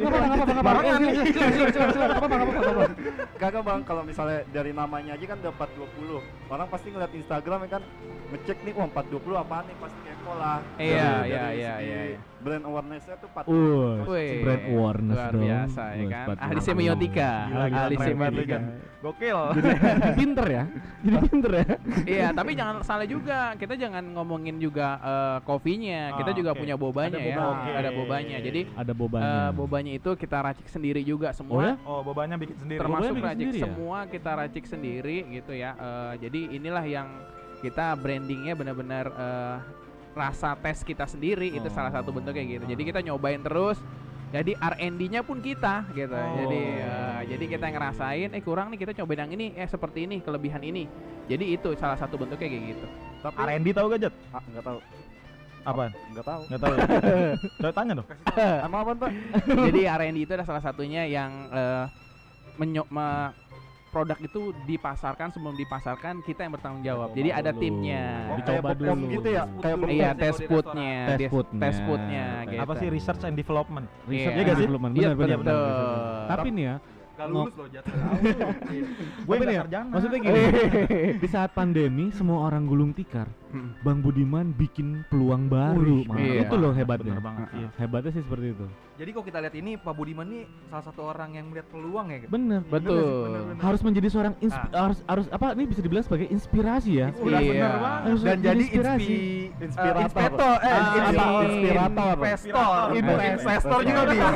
apa-apa, 2.12 2.28
Bang. 2.28 2.42
apa-apa. 2.44 2.84
Kagak 3.38 3.64
bang, 3.64 3.82
kalau 3.86 4.04
misalnya 4.04 4.40
dari 4.50 4.72
namanya 4.74 5.14
aja 5.16 5.26
kan 5.26 5.38
udah 5.40 5.54
420 5.56 6.20
Orang 6.50 6.68
pasti 6.68 6.88
ngeliat 6.90 7.14
Instagram 7.14 7.60
ya 7.64 7.70
kan 7.70 7.84
Ngecek 8.28 8.58
nih, 8.68 8.74
wah 8.76 8.88
420 8.92 9.40
apaan 9.40 9.64
nih, 9.66 9.76
pasti 9.80 10.00
kepo 10.04 10.32
lah 10.36 10.60
Iya, 10.76 11.10
iya, 11.24 11.44
iya, 11.56 11.74
iya, 11.80 12.00
iya. 12.12 12.18
Brand 12.38 12.64
awareness-nya 12.64 13.16
tuh 13.18 13.30
420 13.30 13.50
Uh, 13.50 13.96
Wih, 14.08 14.32
brand 14.40 14.64
awareness 14.68 15.18
luar 15.18 15.32
dong. 15.32 15.42
biasa 15.42 15.82
ya 15.90 16.06
kan. 16.06 16.26
420. 16.28 16.46
Ahli 16.46 16.60
semiotika, 16.62 17.32
ahli 17.68 17.96
semiotika. 17.98 18.58
Gokil. 18.98 19.40
Jadi 19.58 19.70
pinter 20.14 20.46
ya. 20.48 20.64
Jadi 21.00 21.18
pinter 21.24 21.52
ya. 21.54 21.66
Iya, 22.18 22.28
tapi 22.32 22.52
jangan 22.54 22.76
salah 22.82 23.06
juga. 23.06 23.40
Kita 23.54 23.74
jangan 23.74 24.04
ngomongin 24.12 24.58
juga 24.58 24.88
eh, 24.98 25.38
kopinya. 25.44 26.14
Kita 26.14 26.30
Ah, 26.30 26.36
juga 26.36 26.52
oke. 26.52 26.60
punya 26.60 26.76
bobanya 26.76 27.10
Ada 27.12 27.20
ya. 27.20 27.26
boba, 27.28 27.44
oke. 27.52 27.70
Ada 27.74 27.90
bobanya. 27.92 28.38
Jadi 28.40 28.62
Ada 28.70 28.86
eh, 28.86 28.96
bobanya. 28.96 29.34
bobanya 29.52 29.92
itu 29.94 30.10
kita 30.14 30.38
racik 30.40 30.68
sendiri 30.68 31.02
juga 31.02 31.30
Oh 31.30 31.36
semua. 31.36 31.62
ya? 31.64 31.74
Oh, 31.84 32.02
bobanya 32.02 32.36
bikin 32.36 32.56
sendiri. 32.56 32.78
termasuk 32.78 33.12
bikin 33.12 33.24
racik 33.24 33.38
sendiri 33.40 33.58
ya? 33.58 33.66
semua 33.66 33.98
kita 34.06 34.32
racik 34.36 34.64
sendiri 34.64 35.18
gitu 35.32 35.52
ya 35.52 35.72
Eh, 35.74 36.14
jadi 36.20 36.42
inilah 36.54 36.86
yang 36.86 37.08
kita 37.58 37.94
brandingnya 37.96 38.54
benar-benar 38.54 39.06
eh, 39.10 39.58
rasa 40.18 40.58
tes 40.58 40.82
kita 40.82 41.06
sendiri 41.06 41.48
itu 41.50 41.70
salah 41.70 41.90
satu 41.90 42.10
bentuk 42.10 42.34
kayak 42.34 42.58
gitu 42.58 42.66
jadi 42.68 42.82
kita 42.84 43.00
nyobain 43.02 43.40
terus 43.40 43.78
jadi 44.28 44.60
R&D-nya 44.60 45.22
pun 45.22 45.40
kita 45.40 45.88
gitu 45.94 46.12
Oh. 46.12 46.36
jadi 46.38 46.62
eh, 46.84 47.22
jadi 47.30 47.46
kita 47.48 47.66
ngerasain 47.70 48.30
eh 48.30 48.42
kurang 48.42 48.68
nih 48.70 48.80
kita 48.80 48.92
cobain 48.96 49.22
yang 49.22 49.32
ini 49.32 49.54
eh 49.54 49.64
seperti 49.64 50.04
ini 50.04 50.20
kelebihan 50.20 50.60
ini 50.60 50.84
jadi 51.26 51.46
itu 51.48 51.72
salah 51.76 51.96
satu 51.96 52.18
bentuknya 52.18 52.44
kayak 52.46 52.64
gitu 52.68 52.86
Tapi 53.20 53.38
R&D 53.40 53.68
tahu 53.72 53.86
gak 53.88 54.00
Jet? 54.00 54.14
ah, 54.30 54.44
nggak 54.44 54.64
tahu, 54.64 54.80
Apaan? 55.64 55.92
nggak 56.08 56.26
tahu. 56.26 56.42
Nggak 56.48 56.62
tahu. 56.62 56.76
Coba 57.60 57.72
tanya 57.74 57.94
dong. 57.94 58.08
Emang 58.62 58.80
apa 58.82 58.92
Pak? 58.96 59.12
jadi 59.68 59.80
R&D 59.92 60.18
itu 60.18 60.32
adalah 60.32 60.48
salah 60.48 60.64
satunya 60.64 61.04
yang 61.04 61.32
eh, 61.50 61.86
menyo- 62.56 62.88
me- 62.88 63.32
produk 63.98 64.18
itu 64.22 64.42
dipasarkan 64.64 65.28
sebelum 65.34 65.56
dipasarkan 65.58 66.14
kita 66.22 66.46
yang 66.46 66.54
bertanggung 66.54 66.84
jawab 66.86 67.08
jadi 67.12 67.30
ada 67.34 67.50
dulu. 67.50 67.62
timnya 67.62 68.04
Oh, 68.28 68.36
Dicoba 68.38 68.70
dulu. 68.72 68.94
gitu 69.10 69.28
ya? 69.28 69.44
Kayak 69.58 69.78
iya 69.90 70.10
test 70.14 70.40
foodnya 70.46 70.94
Test 71.10 71.26
foodnya. 71.34 71.72
foodnya 71.82 72.26
gitu. 72.46 72.62
Apa 72.62 72.74
sih 72.78 72.88
research 72.88 73.24
and 73.24 73.34
development? 73.34 73.86
Research 74.06 74.38
Iya. 74.38 74.46
and 74.46 74.62
development. 74.62 74.94
Iya, 74.94 75.10
Benar, 75.10 75.18
benar, 75.18 75.38
betul. 75.40 75.58
benar. 75.58 76.28
Tapi 76.30 76.48
nih 76.52 76.64
ya, 76.64 76.76
Gak 77.18 77.28
lulus 77.34 77.56
loh 77.58 77.66
jatuh. 77.66 77.94
Gue 79.26 79.36
nggak 79.36 79.54
ya, 79.66 79.82
maksudnya 79.90 80.20
gini, 80.22 80.42
di 81.26 81.28
saat 81.28 81.50
pandemi 81.50 82.14
semua 82.14 82.46
orang 82.46 82.70
gulung 82.70 82.94
tikar, 82.94 83.26
Mm. 83.50 83.70
Bang 83.80 84.00
Budiman 84.00 84.52
bikin 84.52 84.88
peluang 85.08 85.48
baru. 85.48 86.04
Mang. 86.04 86.18
iya. 86.18 86.44
Itu 86.44 86.56
loh 86.56 86.72
hebatnya. 86.72 87.14
Bener 87.14 87.24
banget. 87.24 87.48
Iya. 87.54 87.70
Hebatnya 87.78 88.12
sih 88.12 88.22
seperti 88.22 88.48
itu. 88.52 88.66
Jadi 88.98 89.10
kok 89.12 89.24
kita 89.24 89.38
lihat 89.40 89.56
ini 89.56 89.72
Pak 89.76 89.94
Budiman 89.94 90.26
nih 90.26 90.42
salah 90.68 90.84
satu 90.84 91.02
orang 91.06 91.30
yang 91.32 91.46
melihat 91.48 91.68
peluang 91.70 92.08
ya. 92.08 92.18
gitu? 92.20 92.30
Bener. 92.30 92.62
betul 92.64 93.30
Harus 93.58 93.82
menjadi 93.82 94.08
seorang 94.08 94.34
insp- 94.40 94.58
Ah. 94.68 94.84
harus 94.84 95.00
harus 95.06 95.26
apa 95.30 95.54
ini 95.54 95.66
bisa 95.66 95.80
dibilang 95.80 96.02
sebagai 96.02 96.28
inspirasi 96.28 96.92
ya. 96.96 97.08
Iya. 97.10 97.14
bener 97.16 97.44
banget. 97.78 98.02
Harus 98.04 98.22
Dan 98.22 98.38
jadi 98.42 98.58
inspirasi. 98.60 99.06
inspi 99.06 99.64
Inspirator. 99.64 100.02
inspektor 100.04 100.54
eh 100.58 100.68
Ah, 100.68 100.78
inspi- 100.78 101.00
apa? 101.14 101.26
inspirator. 101.40 102.14
Investor. 102.18 102.86
Investor. 102.92 103.38
Investor 103.38 103.80
juga 103.82 104.02
bisa. 104.08 104.28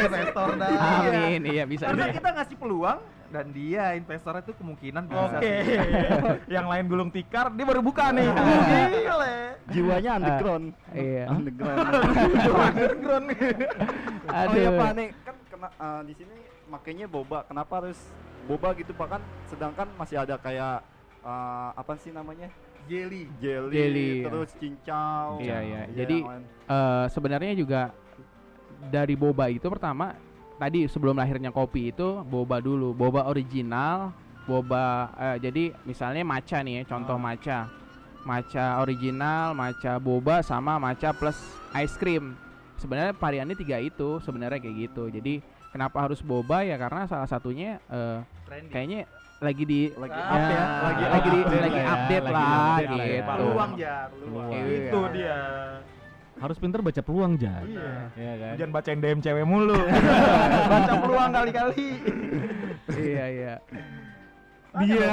Investor 0.00 0.48
dah. 0.56 0.70
amin 1.04 1.40
iya 1.46 1.64
bisa 1.64 1.84
Karena 1.84 2.04
bisa. 2.04 2.14
kita 2.14 2.28
ngasih 2.32 2.56
peluang 2.56 2.98
dan 3.34 3.50
dia 3.50 3.98
investornya 3.98 4.46
tuh 4.46 4.54
kemungkinan 4.54 5.10
bisa. 5.10 5.42
Oke. 5.42 5.54
Yang 6.46 6.66
lain 6.70 6.84
gulung 6.86 7.10
tikar, 7.10 7.50
dia 7.50 7.66
baru 7.66 7.82
buka 7.82 8.14
nih. 8.14 8.30
Gile. 8.30 9.34
Jiwanya 9.74 10.10
underground. 10.22 10.66
iya 10.94 11.24
Underground. 11.26 11.78
Underground 12.70 13.24
nih. 13.26 13.40
Oh 14.30 14.54
iya 14.54 14.70
Aduh. 14.70 14.78
Pak 14.78 14.90
nih 14.94 15.08
kan 15.26 15.36
kena, 15.50 15.68
eh, 15.74 16.00
di 16.06 16.14
sini 16.14 16.36
makainya 16.70 17.06
boba. 17.10 17.42
Kenapa 17.42 17.82
harus 17.82 17.98
boba 18.46 18.70
gitu 18.78 18.94
Pak 18.94 19.18
kan 19.18 19.22
sedangkan 19.50 19.90
masih 19.98 20.22
ada 20.22 20.38
kayak 20.38 20.86
eh, 21.26 21.68
apa 21.74 21.92
sih 21.98 22.14
namanya? 22.14 22.46
Jelly. 22.86 23.26
Jelly, 23.42 23.74
Jelly, 23.74 24.10
terus 24.28 24.50
cincau. 24.60 25.40
Iya, 25.42 25.58
iya. 25.58 25.82
Iya, 25.90 25.96
Jadi. 26.06 26.18
Eh, 26.70 27.06
sebenarnya 27.10 27.52
juga 27.58 27.90
dari 28.92 29.16
boba 29.18 29.48
itu 29.50 29.64
pertama 29.66 30.14
tadi 30.64 30.88
sebelum 30.88 31.20
lahirnya 31.20 31.52
kopi 31.52 31.92
itu 31.92 32.24
boba 32.24 32.56
dulu 32.56 32.96
boba 32.96 33.28
original 33.28 34.16
boba 34.48 35.12
eh, 35.20 35.36
jadi 35.44 35.76
misalnya 35.84 36.24
maca 36.24 36.64
nih 36.64 36.80
ya 36.80 36.82
contoh 36.88 37.20
maca 37.20 37.68
maca 38.24 38.80
original 38.80 39.52
maca 39.52 40.00
boba 40.00 40.40
sama 40.40 40.80
maca 40.80 41.12
plus 41.12 41.36
ice 41.76 42.00
cream 42.00 42.32
sebenarnya 42.80 43.12
variannya 43.12 43.52
tiga 43.60 43.76
itu 43.76 44.24
sebenarnya 44.24 44.56
kayak 44.56 44.88
gitu 44.88 45.12
jadi 45.12 45.44
kenapa 45.68 46.08
harus 46.08 46.24
boba 46.24 46.64
ya 46.64 46.80
karena 46.80 47.04
salah 47.04 47.28
satunya 47.28 47.76
eh, 47.92 48.24
kayaknya 48.72 49.04
lagi 49.44 49.64
di 49.68 49.92
lagi 50.00 50.16
Ah, 50.16 50.32
up 50.32 50.40
ya, 50.40 50.48
ya, 50.48 50.64
lagi 50.80 51.04
lagi 51.04 51.28
di 51.28 51.40
update 51.44 51.60
lagi 51.60 51.76
lah 51.76 51.84
ya. 51.84 51.92
update 51.92 52.24
lagi 52.24 52.32
lah 52.32 52.56
update 52.56 52.88
lah 52.88 53.04
ya. 53.04 53.12
gitu 53.12 53.28
peluang 53.44 53.72
ya, 53.76 53.96
peluang. 54.08 54.48
Iya. 54.48 54.64
Itu 54.64 55.00
dia. 55.12 55.38
Harus 56.34 56.56
pinter 56.58 56.82
baca 56.82 56.98
peluang 56.98 57.38
Jan. 57.38 57.62
Iya. 57.64 57.92
Iya 58.14 58.32
kan? 58.36 58.54
Jangan 58.58 58.72
bacain 58.72 58.98
DM 58.98 59.20
cewek 59.20 59.44
mulu. 59.46 59.78
Baca 60.72 60.92
peluang 60.98 61.30
kali-kali. 61.30 61.88
iya 62.94 63.24
iya 63.26 63.54
Dia. 64.74 65.06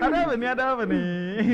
Ada 0.00 0.16
apa 0.24 0.34
nih? 0.34 0.48
Ada 0.48 0.64
apa 0.72 0.82
nih? 0.88 1.04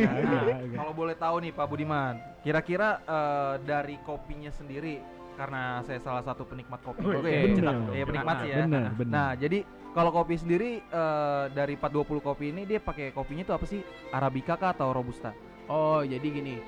Nah, 0.07 0.43
Kalau 0.77 0.93
boleh 0.95 1.17
tahu 1.19 1.37
nih 1.43 1.51
Pak 1.51 1.67
Budiman, 1.67 2.15
kira-kira 2.41 3.03
eh, 3.03 3.55
dari 3.67 3.99
kopinya 4.01 4.55
sendiri 4.55 5.03
karena 5.35 5.83
saya 5.85 5.99
salah 6.01 6.23
satu 6.23 6.47
penikmat 6.47 6.81
kopi 6.81 7.05
Wih, 7.05 7.21
juga 7.21 7.29
ya, 7.29 7.41
bener. 7.45 7.59
cetak- 7.61 7.93
ya 7.93 8.05
penikmat 8.07 8.37
sih 8.39 8.49
ya. 8.49 8.57
Bener, 8.63 8.83
bener. 8.95 9.13
Nah, 9.13 9.31
jadi 9.35 9.59
kalau 9.91 10.11
kopi 10.15 10.35
sendiri 10.39 10.71
eh, 10.81 11.45
dari 11.51 11.75
420 11.75 12.23
kopi 12.23 12.45
ini 12.49 12.63
dia 12.63 12.79
pakai 12.79 13.11
kopinya 13.11 13.43
tuh 13.43 13.55
apa 13.59 13.67
sih? 13.67 13.83
Arabica 14.09 14.55
kah 14.55 14.71
atau 14.71 14.95
robusta? 14.95 15.35
Oh, 15.67 16.01
jadi 16.01 16.23
gini. 16.23 16.63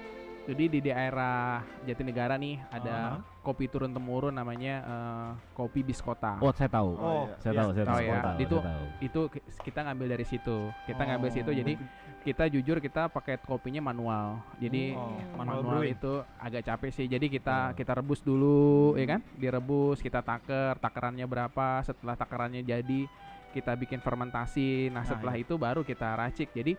Jadi 0.49 0.65
di 0.67 0.81
daerah 0.81 1.61
Jatinegara 1.85 2.41
nih 2.41 2.57
ada 2.73 3.21
kopi 3.45 3.69
turun 3.69 3.93
temurun 3.93 4.33
namanya 4.33 4.75
eh, 4.81 5.31
kopi 5.53 5.85
biskota. 5.85 6.41
Oh, 6.41 6.49
saya 6.51 6.73
tahu. 6.73 6.97
Oh, 6.97 7.29
saya 7.37 7.53
iya, 7.53 7.61
tahu, 7.61 7.71
saya 7.71 7.85
tahu 7.85 8.01
ya. 8.01 8.09
saya 8.09 8.21
tahu, 8.25 8.39
Itu 8.41 8.57
saya 8.57 8.69
tahu. 8.73 8.85
Itu 9.05 9.21
ki- 9.29 9.45
kita 9.61 9.81
ngambil 9.85 10.07
dari 10.09 10.25
situ. 10.25 10.59
Kita 10.89 11.03
ngambil 11.05 11.29
Oh. 11.29 11.37
situ. 11.37 11.51
Jadi 11.53 11.73
kita 12.19 12.45
jujur 12.49 12.77
kita 12.79 13.03
pakai 13.09 13.37
kopinya 13.39 13.85
manual. 13.85 14.41
Jadi 14.57 14.97
Oh, 14.97 15.21
manual 15.37 15.61
manual, 15.61 15.85
brewing. 15.85 15.93
itu 15.93 16.13
agak 16.41 16.63
capek 16.65 16.91
sih. 16.91 17.07
Jadi 17.07 17.27
kita 17.29 17.77
kita 17.77 17.93
rebus 17.95 18.25
dulu, 18.25 18.97
ya 18.97 19.05
kan? 19.07 19.21
Direbus, 19.37 20.01
kita 20.01 20.25
taker, 20.25 20.81
takerannya 20.81 21.29
berapa. 21.29 21.85
Setelah 21.85 22.17
takerannya 22.17 22.65
jadi, 22.65 23.05
kita 23.51 23.77
bikin 23.77 24.01
fermentasi. 24.01 24.89
Nah, 24.89 25.01
Nah, 25.01 25.05
setelah 25.05 25.37
itu 25.37 25.57
baru 25.57 25.85
kita 25.85 26.17
racik. 26.17 26.53
Jadi 26.53 26.73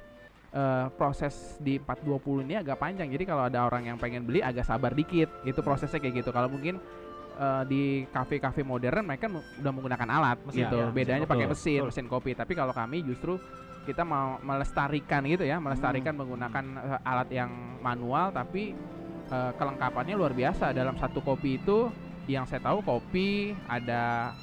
eh, 0.49 0.85
proses 0.93 1.57
di 1.57 1.77
420 1.77 2.45
ini 2.45 2.55
agak 2.57 2.77
panjang. 2.77 3.09
Jadi 3.09 3.23
kalau 3.23 3.45
ada 3.45 3.63
orang 3.63 3.85
yang 3.85 3.97
pengen 3.97 4.23
beli 4.23 4.41
agak 4.41 4.63
sabar 4.63 4.91
dikit. 4.91 5.29
Itu 5.43 5.61
prosesnya 5.61 5.97
kayak 5.97 6.21
gitu. 6.21 6.29
Kalau 6.29 6.49
mungkin 6.49 6.77
eh, 7.35 7.63
di 7.65 7.83
kafe-kafe 8.09 8.61
modern 8.61 9.05
mereka 9.05 9.29
udah 9.29 9.71
menggunakan 9.71 10.09
alat 10.09 10.37
Mesin, 10.43 10.65
gitu. 10.65 10.77
ya, 10.77 10.89
Bedanya 10.89 11.25
pakai 11.25 11.47
mesin, 11.47 11.79
betul. 11.83 11.89
mesin 11.93 12.05
kopi. 12.07 12.31
Tapi 12.33 12.53
kalau 12.53 12.73
kami 12.73 13.01
justru 13.01 13.37
kita 13.85 14.03
mau 14.03 14.37
melestarikan 14.43 15.25
gitu 15.25 15.47
ya, 15.47 15.57
melestarikan 15.57 16.13
menggunakan 16.13 16.65
eh, 16.77 16.99
alat 17.07 17.29
yang 17.29 17.49
manual 17.79 18.29
tapi 18.29 18.73
eh, 19.29 19.51
kelengkapannya 19.55 20.13
luar 20.13 20.33
biasa. 20.33 20.73
Dalam 20.73 20.97
satu 20.97 21.21
kopi 21.21 21.57
itu 21.57 21.89
yang 22.29 22.45
saya 22.45 22.61
tahu 22.61 22.85
kopi 22.85 23.57
ada 23.65 24.33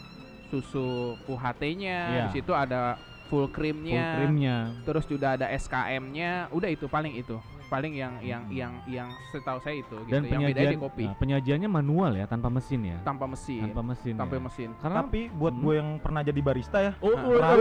susu 0.47 1.15
UHT-nya, 1.27 1.99
Iya. 2.07 2.23
di 2.27 2.39
situ 2.39 2.55
ada 2.55 2.95
full 3.27 3.47
Full 3.47 3.55
creamnya, 3.55 4.05
creamnya. 4.17 4.57
terus 4.87 5.05
juga 5.05 5.35
ada 5.35 5.51
SKM-nya, 5.51 6.49
udah 6.55 6.71
itu 6.71 6.87
paling 6.87 7.15
itu, 7.19 7.37
paling 7.67 7.93
yang 7.93 8.15
yang 8.21 8.43
yang 8.49 8.73
yang 8.87 9.09
setahu 9.29 9.59
saya 9.59 9.77
itu 9.77 9.97
gitu. 10.01 10.13
Dan 10.13 10.23
yang 10.25 10.41
beda 10.41 10.55
penyajian 10.55 10.71
di 10.71 10.79
kopi 10.79 11.05
nah, 11.05 11.15
penyajiannya 11.17 11.69
manual 11.69 12.13
ya, 12.13 12.25
tanpa 12.25 12.49
mesin 12.49 12.81
ya. 12.85 12.99
tanpa 13.03 13.27
mesin, 13.27 13.61
Tanpa 13.65 13.83
mesin. 13.85 14.15
tanpa 14.15 14.35
ya. 14.35 14.43
mesin. 14.43 14.69
Karena 14.79 14.99
Tapi 14.99 15.21
buat 15.31 15.51
Hmm. 15.51 15.63
gue 15.63 15.75
yang 15.75 15.89
pernah 15.99 16.23
jadi 16.23 16.41
barista 16.41 16.79
ya. 16.81 16.93
Oh, 16.99 17.13
Nah. 17.13 17.55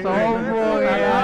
Sombong. 0.00 0.80
ya. 0.80 1.18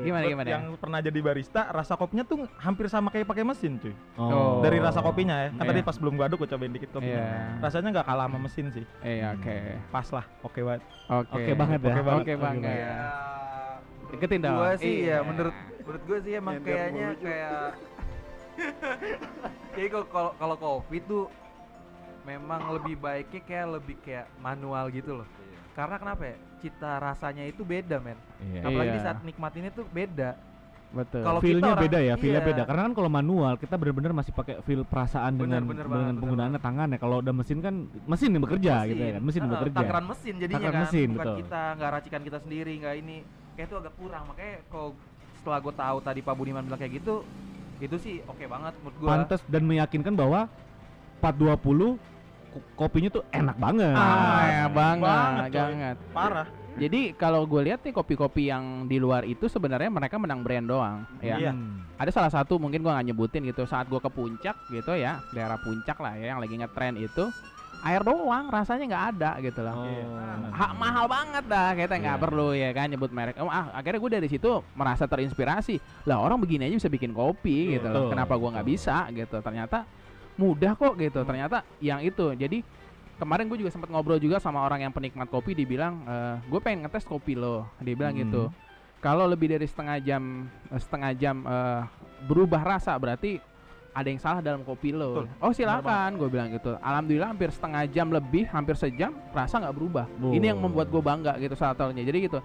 Gimana 0.00 0.24
gimana? 0.26 0.48
Yang 0.48 0.64
pernah 0.76 0.98
jadi 0.98 1.20
barista, 1.20 1.60
rasa 1.68 1.94
kopinya 1.94 2.24
tuh 2.24 2.48
hampir 2.56 2.88
sama 2.88 3.08
kayak 3.08 3.26
pakai 3.26 3.44
mesin, 3.44 3.76
cuy. 3.76 3.94
Oh. 4.16 4.58
Dari 4.60 4.80
rasa 4.80 4.98
kopinya 5.00 5.36
ya. 5.38 5.48
Kan 5.52 5.62
Iya. 5.62 5.70
tadi 5.70 5.80
pas 5.82 5.96
belum 5.96 6.14
gue 6.16 6.24
aduk 6.24 6.38
gue 6.40 6.48
cobain 6.48 6.72
dikit 6.72 6.90
kopinya. 6.90 7.20
Iya. 7.20 7.60
Rasanya 7.60 7.88
nggak 7.92 8.06
kalah 8.06 8.26
sama 8.26 8.38
mesin 8.40 8.66
sih. 8.72 8.84
Iya, 9.00 9.36
oke. 9.36 9.56
Pas 9.92 10.08
lah. 10.10 10.24
Oke 10.42 10.60
banget. 10.60 10.82
Oke. 11.06 11.34
Oke 11.36 11.52
banget 11.54 11.78
ya. 11.80 11.94
Oke 12.16 12.34
banget. 12.34 13.59
Ya, 14.10 14.16
Deketin 14.16 14.40
dong. 14.42 14.56
Gua 14.56 14.72
sih 14.74 14.94
Iya. 15.00 15.16
ya 15.16 15.18
menurut 15.22 15.54
menurut 15.80 16.02
gue 16.04 16.18
sih 16.20 16.32
emang 16.34 16.54
Nyender 16.58 16.66
kayaknya 16.68 17.06
mulu 17.06 17.14
juga. 17.14 17.24
kayak 17.24 17.70
Jadi 19.72 19.86
kok 19.88 20.04
kalau 20.10 20.30
kalau 20.36 20.56
kopi 20.58 20.98
tuh 21.00 21.24
memang 22.22 22.60
lebih 22.74 22.94
baiknya 22.96 23.40
kayak 23.40 23.66
lebih 23.80 23.96
kayak 24.02 24.26
manual 24.36 24.90
gitu 24.90 25.22
loh. 25.22 25.28
Karena 25.72 25.96
kenapa 25.96 26.22
ya? 26.26 26.36
Cita 26.60 27.00
rasanya 27.00 27.46
itu 27.46 27.62
beda, 27.62 27.96
men. 27.96 28.18
Iya. 28.42 28.60
Apalagi 28.66 28.92
Iya. 28.92 29.04
saat 29.06 29.18
nikmatinnya 29.22 29.72
tuh 29.72 29.86
beda. 29.88 30.36
Betul. 30.90 31.22
Kalau 31.22 31.38
Feel-nya 31.38 31.78
beda 31.78 31.98
ya, 32.02 32.14
feel-nya 32.18 32.42
iya. 32.42 32.48
beda. 32.50 32.62
Karena 32.66 32.82
kan 32.90 32.94
kalau 32.98 33.06
manual 33.08 33.54
kita 33.56 33.78
benar-benar 33.78 34.10
masih 34.10 34.34
pakai 34.34 34.58
feel 34.66 34.82
perasaan 34.82 35.38
Bener, 35.38 35.62
dengan 35.62 35.62
bener 35.70 35.86
dengan 35.86 35.86
banget, 35.86 36.10
bener 36.10 36.20
penggunaannya 36.20 36.60
tangannya. 36.60 36.98
Kalau 36.98 37.16
udah 37.22 37.30
mesin 37.32 37.58
kan 37.62 37.74
mesin 38.10 38.28
yang 38.34 38.42
bekerja 38.42 38.74
gitu 38.90 38.98
ya 38.98 39.12
kan, 39.14 39.22
mesin 39.22 39.38
yang 39.40 39.46
Heeh, 39.48 39.62
bekerja. 39.62 39.78
Takaran 39.86 40.04
mesin 40.10 40.34
jadinya 40.36 40.58
Takaran 40.58 40.74
kan, 40.74 40.82
mesin, 40.84 41.08
bukan 41.14 41.22
betul. 41.24 41.36
kita 41.46 41.60
nggak 41.78 41.90
racikan 41.94 42.22
kita 42.26 42.38
sendiri, 42.42 42.72
nggak 42.82 42.94
ini. 42.98 43.18
Kayak 43.56 43.66
itu 43.68 43.76
agak 43.76 43.94
kurang. 43.98 44.22
Makanya 44.30 44.54
kalau 44.68 44.88
setelah 45.40 45.58
gue 45.62 45.74
tahu 45.74 45.96
tadi 46.04 46.20
Pak 46.20 46.34
Budiman 46.36 46.62
bilang 46.64 46.80
kayak 46.80 47.00
gitu, 47.00 47.24
itu 47.80 47.96
sih 47.96 48.14
oke 48.28 48.44
banget 48.44 48.74
menurut 48.84 48.96
gue. 49.00 49.08
Pantes 49.08 49.40
dan 49.48 49.62
meyakinkan 49.64 50.14
bahwa 50.14 50.46
420 51.20 51.96
ko- 52.50 52.66
kopinya 52.76 53.08
tuh 53.12 53.24
enak 53.30 53.56
banget. 53.56 53.94
Ah, 53.96 54.42
ya 54.44 54.64
banget, 54.68 55.04
banget, 55.04 55.50
banget. 55.52 55.96
Parah. 56.12 56.48
Jadi 56.78 57.12
kalau 57.18 57.44
gue 57.50 57.66
lihat 57.66 57.82
nih 57.82 57.92
kopi-kopi 57.92 58.46
yang 58.46 58.86
di 58.86 59.02
luar 59.02 59.26
itu 59.26 59.50
sebenarnya 59.50 59.90
mereka 59.90 60.16
menang 60.22 60.40
brand 60.40 60.64
doang, 60.70 61.02
ya. 61.18 61.36
Iya. 61.36 61.52
Hmm. 61.52 61.82
Ada 61.98 62.10
salah 62.14 62.32
satu 62.32 62.56
mungkin 62.62 62.80
gua 62.80 62.96
nggak 62.96 63.10
nyebutin 63.10 63.42
gitu. 63.44 63.66
Saat 63.66 63.90
gua 63.90 63.98
ke 64.00 64.08
puncak 64.08 64.56
gitu 64.70 64.94
ya, 64.96 65.18
daerah 65.34 65.58
puncak 65.60 65.98
lah 65.98 66.14
ya, 66.16 66.32
yang 66.32 66.40
lagi 66.40 66.54
ngetren 66.56 66.96
itu 66.96 67.28
air 67.80 68.02
doang, 68.04 68.46
rasanya 68.48 68.84
nggak 68.86 69.04
ada 69.16 69.30
gitu 69.40 69.60
loh. 69.60 69.74
Oh. 69.74 69.84
Iya. 69.84 70.04
Ha- 70.50 70.74
mahal 70.76 71.06
banget 71.08 71.44
dah, 71.48 71.72
kita 71.72 71.94
nggak 71.96 72.16
Iya. 72.16 72.24
perlu 72.28 72.48
ya 72.52 72.70
kan 72.70 72.86
nyebut 72.88 73.10
merek. 73.10 73.36
Oh, 73.40 73.48
ah, 73.48 73.72
akhirnya 73.72 73.98
gue 73.98 74.10
dari 74.20 74.28
situ 74.28 74.50
merasa 74.72 75.08
terinspirasi. 75.08 75.80
Lah 76.04 76.20
orang 76.20 76.36
begini 76.36 76.68
aja 76.68 76.76
bisa 76.76 76.90
bikin 76.92 77.10
kopi 77.10 77.76
gitu 77.78 77.88
loh. 77.88 78.12
Kenapa 78.12 78.36
gua 78.36 78.60
nggak 78.60 78.68
bisa 78.68 79.08
gitu? 79.10 79.40
Ternyata 79.40 79.88
mudah 80.36 80.72
kok 80.76 80.94
gitu. 80.96 81.20
Ternyata 81.24 81.64
yang 81.80 82.00
itu. 82.00 82.36
Jadi 82.36 82.60
kemarin 83.16 83.48
gue 83.48 83.60
juga 83.60 83.68
sempat 83.68 83.92
ngobrol 83.92 84.16
juga 84.16 84.40
sama 84.40 84.64
orang 84.64 84.80
yang 84.80 84.92
penikmat 84.96 85.28
kopi 85.28 85.52
dibilang 85.52 86.08
gue 86.48 86.56
pengen 86.56 86.88
ngetes 86.88 87.04
kopi 87.04 87.36
lo 87.36 87.68
dia 87.76 87.92
bilang 87.92 88.16
Hmm. 88.16 88.24
gitu 88.24 88.42
kalau 88.96 89.28
lebih 89.28 89.52
dari 89.52 89.68
setengah 89.68 90.00
jam 90.00 90.48
eh, 90.72 90.80
setengah 90.80 91.12
jam 91.12 91.44
eh, 91.44 91.84
berubah 92.24 92.64
rasa 92.64 92.96
berarti 92.96 93.36
ada 93.92 94.06
yang 94.06 94.18
salah 94.18 94.38
dalam 94.40 94.62
kopi 94.62 94.90
lo 94.90 95.20
Betul. 95.20 95.26
oh 95.40 95.52
silakan 95.52 96.10
gue 96.14 96.28
bilang 96.28 96.48
gitu 96.48 96.72
alhamdulillah 96.76 97.28
hampir 97.28 97.50
setengah 97.50 97.82
jam 97.86 98.06
lebih 98.08 98.46
hampir 98.46 98.74
sejam 98.74 99.10
rasa 99.30 99.58
nggak 99.58 99.74
berubah 99.74 100.06
ini 100.28 100.46
yang 100.46 100.58
Oh. 100.58 100.64
membuat 100.64 100.88
gue 100.88 101.00
bangga 101.00 101.34
gitu 101.36 101.54
salah 101.54 101.74
satunya 101.74 102.02
jadi 102.02 102.18
gitu 102.22 102.38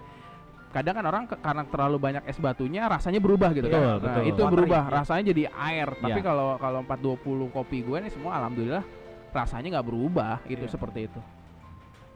kadang 0.71 0.91
kan 0.93 1.05
orang 1.05 1.23
ke- 1.23 1.37
karena 1.37 1.63
terlalu 1.63 1.97
banyak 1.97 2.23
es 2.25 2.35
batunya 2.35 2.83
rasanya 2.85 3.17
berubah 3.17 3.49
gitu 3.51 3.65
Betul, 3.65 3.77
kan 3.77 3.85
Nah, 3.85 3.97
betul. 4.01 4.23
itu 4.25 4.41
Watery, 4.41 4.53
berubah 4.57 4.81
ya. 4.81 4.91
rasanya 4.91 5.23
jadi 5.27 5.43
air 5.47 5.87
tapi 5.95 6.19
Iya. 6.19 6.25
kalau 6.25 6.47
kalau 6.57 6.79
420 6.83 7.15
kopi 7.49 7.77
gue 7.79 7.97
nih 7.99 8.11
semua 8.11 8.31
alhamdulillah 8.35 8.83
rasanya 9.31 9.67
nggak 9.71 9.85
berubah 9.85 10.35
gitu 10.45 10.63
Iya. 10.63 10.71
seperti 10.71 10.99
itu 11.07 11.19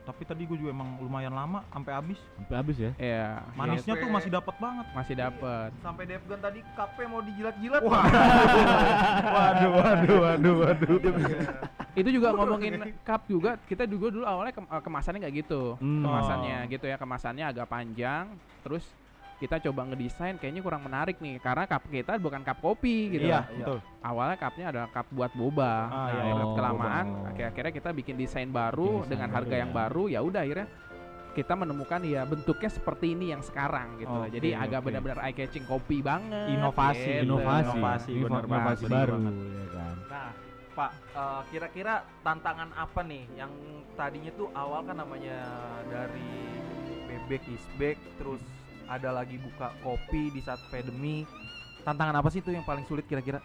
Tapi 0.10 0.26
tadi 0.26 0.42
gue 0.44 0.58
juga 0.58 0.74
emang 0.74 0.98
lumayan 0.98 1.30
lama 1.30 1.62
sampai 1.70 1.94
habis. 1.94 2.18
Sampai 2.36 2.56
habis 2.58 2.76
ya. 2.76 2.92
ya 2.98 3.46
Manisnya 3.54 3.94
Sampai- 3.94 4.02
tuh 4.02 4.10
masih 4.10 4.32
dapat 4.32 4.56
banget. 4.58 4.86
masih 4.90 5.14
dapet 5.16 5.70
Sampai 5.80 6.04
Devgan 6.04 6.40
tadi 6.40 6.60
kape 6.74 7.04
mau 7.06 7.22
dijilat-jilat. 7.22 7.82
Waduh, 9.30 9.70
waduh, 9.72 10.18
waduh, 10.20 10.54
waduh. 10.60 10.98
itu 11.94 12.10
juga 12.12 12.32
ngomongin 12.32 12.74
cup 13.02 13.22
juga 13.26 13.60
kita 13.62 13.84
juga 13.84 14.08
dulu 14.10 14.24
awalnya 14.24 14.54
kem- 14.54 14.70
kemasannya 14.70 15.20
nggak 15.20 15.36
gitu 15.38 15.76
Hmm. 15.76 16.02
kemasannya 16.02 16.58
gitu 16.70 16.86
ya 16.86 16.96
kemasannya 16.96 17.46
agak 17.46 17.68
panjang 17.68 18.26
terus 18.62 18.86
kita 19.40 19.56
coba 19.62 19.82
ngedesain 19.86 20.36
kayaknya 20.36 20.60
kurang 20.60 20.84
menarik 20.84 21.16
nih 21.18 21.40
karena 21.40 21.64
cup 21.64 21.88
kita 21.88 22.16
bukan 22.18 22.44
cup 22.44 22.60
kopi 22.60 23.08
gitu 23.10 23.26
Iya, 23.26 23.40
lah. 23.40 23.46
betul. 23.50 23.80
awalnya 24.02 24.36
cupnya 24.38 24.66
adalah 24.70 24.90
cup 24.90 25.08
buat 25.10 25.32
boba 25.32 25.64
Ah, 25.64 25.90
nah, 25.90 26.08
iya, 26.10 26.24
iya. 26.30 26.46
kelamaan 26.54 27.06
Oh. 27.10 27.30
akhir- 27.30 27.48
akhirnya 27.50 27.74
kita 27.74 27.90
bikin 27.94 28.16
desain 28.16 28.50
baru 28.50 29.00
desain 29.00 29.10
dengan 29.10 29.30
baru 29.30 29.36
harga 29.38 29.56
yang 29.58 29.72
ya. 29.72 29.76
baru 29.78 30.04
ya 30.06 30.20
udah 30.22 30.42
akhirnya 30.42 30.68
kita 31.30 31.54
menemukan 31.56 32.02
ya 32.04 32.22
bentuknya 32.24 32.68
seperti 32.70 33.06
ini 33.10 33.26
yang 33.30 33.40
sekarang 33.40 33.96
gitu 33.98 34.12
Oke, 34.12 34.28
jadi 34.30 34.60
agak 34.60 34.82
benar-benar 34.84 35.20
eye 35.22 35.32
catching 35.34 35.64
kopi 35.64 36.02
banget 36.02 36.52
Inovasi, 36.52 37.00
gitu. 37.00 37.24
Inovasi, 37.24 37.64
Inovasi, 37.70 38.12
Inova- 38.12 38.28
bener 38.28 38.44
inovasi 38.46 38.84
bener 38.84 38.92
baru 39.00 39.14
banget. 39.16 39.34
ya 39.40 39.68
kan. 39.72 39.96
Nah, 40.10 40.30
Pak, 40.70 40.92
eh, 41.12 41.42
kira-kira 41.50 41.94
tantangan 42.20 42.70
apa 42.74 43.02
nih 43.02 43.24
yang 43.36 43.52
tadinya 43.94 44.32
tuh 44.34 44.48
awal 44.54 44.80
kan 44.82 44.96
namanya 44.96 45.38
dari 45.86 46.28
bebek 47.06 47.44
isbek 47.48 47.98
terus 48.18 48.44
ada 48.90 49.14
lagi 49.14 49.38
buka 49.38 49.70
kopi 49.80 50.34
di 50.34 50.42
saat 50.42 50.58
pandemi. 50.68 51.24
Tantangan 51.80 52.16
apa 52.16 52.28
sih 52.28 52.40
itu 52.40 52.50
yang 52.50 52.64
paling 52.64 52.84
sulit 52.84 53.06
kira-kira? 53.06 53.40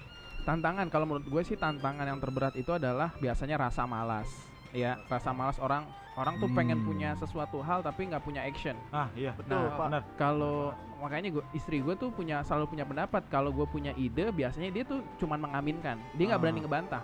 tantangan 0.44 0.92
kalau 0.92 1.08
menurut 1.08 1.24
gue 1.24 1.40
sih 1.42 1.56
tantangan 1.56 2.04
yang 2.04 2.20
terberat 2.20 2.52
itu 2.52 2.68
adalah 2.68 3.08
biasanya 3.16 3.56
rasa 3.58 3.88
malas 3.88 4.28
ya 4.72 5.00
rasa 5.08 5.32
malas 5.32 5.56
orang 5.56 5.88
orang 6.14 6.36
tuh 6.36 6.52
pengen 6.52 6.78
Hmm. 6.78 6.84
punya 6.84 7.10
sesuatu 7.16 7.64
hal 7.64 7.80
tapi 7.80 8.12
nggak 8.12 8.20
punya 8.20 8.44
action 8.44 8.76
Ah, 8.92 9.08
iya. 9.16 9.32
Betul, 9.32 9.56
Nah, 9.56 9.88
Pak. 9.88 10.20
Kalau 10.20 10.76
makanya 11.00 11.32
gue 11.32 11.44
istri 11.50 11.80
gue 11.80 11.96
tuh 11.96 12.12
punya 12.12 12.44
selalu 12.44 12.76
punya 12.76 12.84
pendapat 12.84 13.24
kalau 13.26 13.50
gue 13.50 13.64
punya 13.64 13.96
ide 13.96 14.28
biasanya 14.30 14.68
dia 14.68 14.84
tuh 14.84 15.00
cuman 15.16 15.48
mengaminkan 15.48 15.96
dia 16.12 16.24
nggak 16.28 16.36
Ah. 16.36 16.44
berani 16.44 16.60
ngebantah 16.60 17.02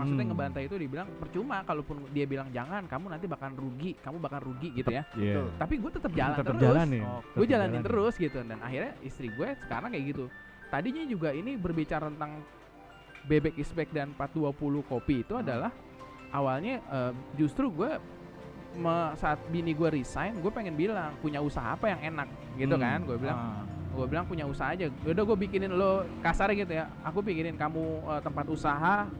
maksudnya 0.00 0.22
Hmm. 0.22 0.32
ngebantah 0.32 0.62
itu 0.62 0.74
dibilang 0.74 1.08
percuma 1.14 1.56
kalaupun 1.60 2.08
dia 2.08 2.24
bilang 2.24 2.48
jangan 2.48 2.82
kamu 2.84 3.06
nanti 3.10 3.26
bakal 3.26 3.52
rugi 3.52 3.92
kamu 3.96 4.16
bakal 4.18 4.40
rugi 4.42 4.68
gitu 4.72 4.88
ya 4.88 5.04
Iya. 5.12 5.44
tapi 5.54 5.76
gue 5.76 5.90
tetap 5.90 6.08
jalan 6.10 6.34
Tetap 6.34 6.48
terus 6.50 6.62
jalan 6.64 6.88
ya. 6.90 7.04
Oh, 7.04 7.20
gue 7.20 7.46
jalanin 7.46 7.72
jalan. 7.74 7.84
terus 7.84 8.14
gitu 8.16 8.38
dan 8.40 8.58
akhirnya 8.58 8.92
istri 9.00 9.28
gue 9.28 9.48
sekarang 9.60 9.88
kayak 9.90 10.04
gitu 10.08 10.24
tadinya 10.66 11.04
juga 11.04 11.28
ini 11.30 11.52
berbicara 11.54 12.08
tentang 12.08 12.40
bebek 13.22 13.54
isbek 13.54 13.88
dan 13.90 14.16
420 14.16 14.56
kopi 14.82 15.20
itu 15.20 15.36
adalah 15.36 15.68
awalnya 16.30 16.80
eh, 16.80 17.12
justru 17.36 17.68
gue 17.68 18.00
me- 18.72 19.12
saat 19.14 19.36
bini 19.46 19.70
gue 19.70 19.90
resign 19.92 20.38
gue 20.38 20.48
pengen 20.48 20.72
bilang 20.72 21.12
punya 21.18 21.38
usaha 21.38 21.74
apa 21.74 21.90
yang 21.90 22.00
enak 22.14 22.28
gitu 22.56 22.72
Hmm. 22.72 22.80
kan 22.80 22.98
gue 23.02 23.16
bilang 23.18 23.36
Ah. 23.36 23.62
gue 23.90 24.06
bilang 24.06 24.22
punya 24.24 24.46
usaha 24.46 24.70
aja 24.70 24.86
udah 25.02 25.24
gue 25.26 25.36
bikinin 25.36 25.68
lo 25.68 25.92
kasar 26.20 26.48
gitu 26.52 26.70
ya 26.70 26.86
aku 27.02 27.20
bikinin 27.20 27.54
kamu 27.54 27.82
eh, 28.08 28.20
tempat 28.22 28.46
usaha 28.46 29.10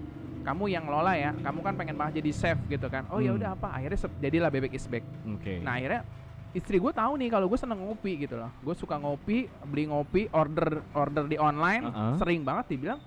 kamu 0.41 0.65
yang 0.67 0.85
lola 0.85 1.13
ya 1.13 1.31
kamu 1.35 1.59
kan 1.61 1.75
pengen 1.75 1.95
banget 1.95 2.19
jadi 2.19 2.31
chef 2.33 2.59
gitu 2.67 2.87
kan 2.87 3.05
oh 3.09 3.19
ya 3.19 3.31
Hmm. 3.31 3.39
udah 3.39 3.51
apa 3.55 3.69
akhirnya 3.73 3.99
jadilah 4.19 4.49
bebek 4.49 4.73
isbek 4.73 5.05
Oke. 5.31 5.61
Nah 5.61 5.77
akhirnya 5.77 6.03
istri 6.51 6.77
gue 6.77 6.91
tahu 6.91 7.15
nih 7.15 7.29
kalau 7.29 7.47
gue 7.47 7.55
seneng 7.55 7.79
ngopi 7.79 8.19
gitu 8.19 8.35
loh. 8.35 8.51
Gue 8.59 8.75
suka 8.75 8.97
ngopi, 8.97 9.47
beli 9.63 9.87
ngopi, 9.87 10.27
order 10.31 10.83
order 10.93 11.25
di 11.25 11.39
online, 11.39 11.87
Uh-uh. 11.87 12.19
sering 12.19 12.43
banget 12.43 12.75
dibilang 12.75 12.99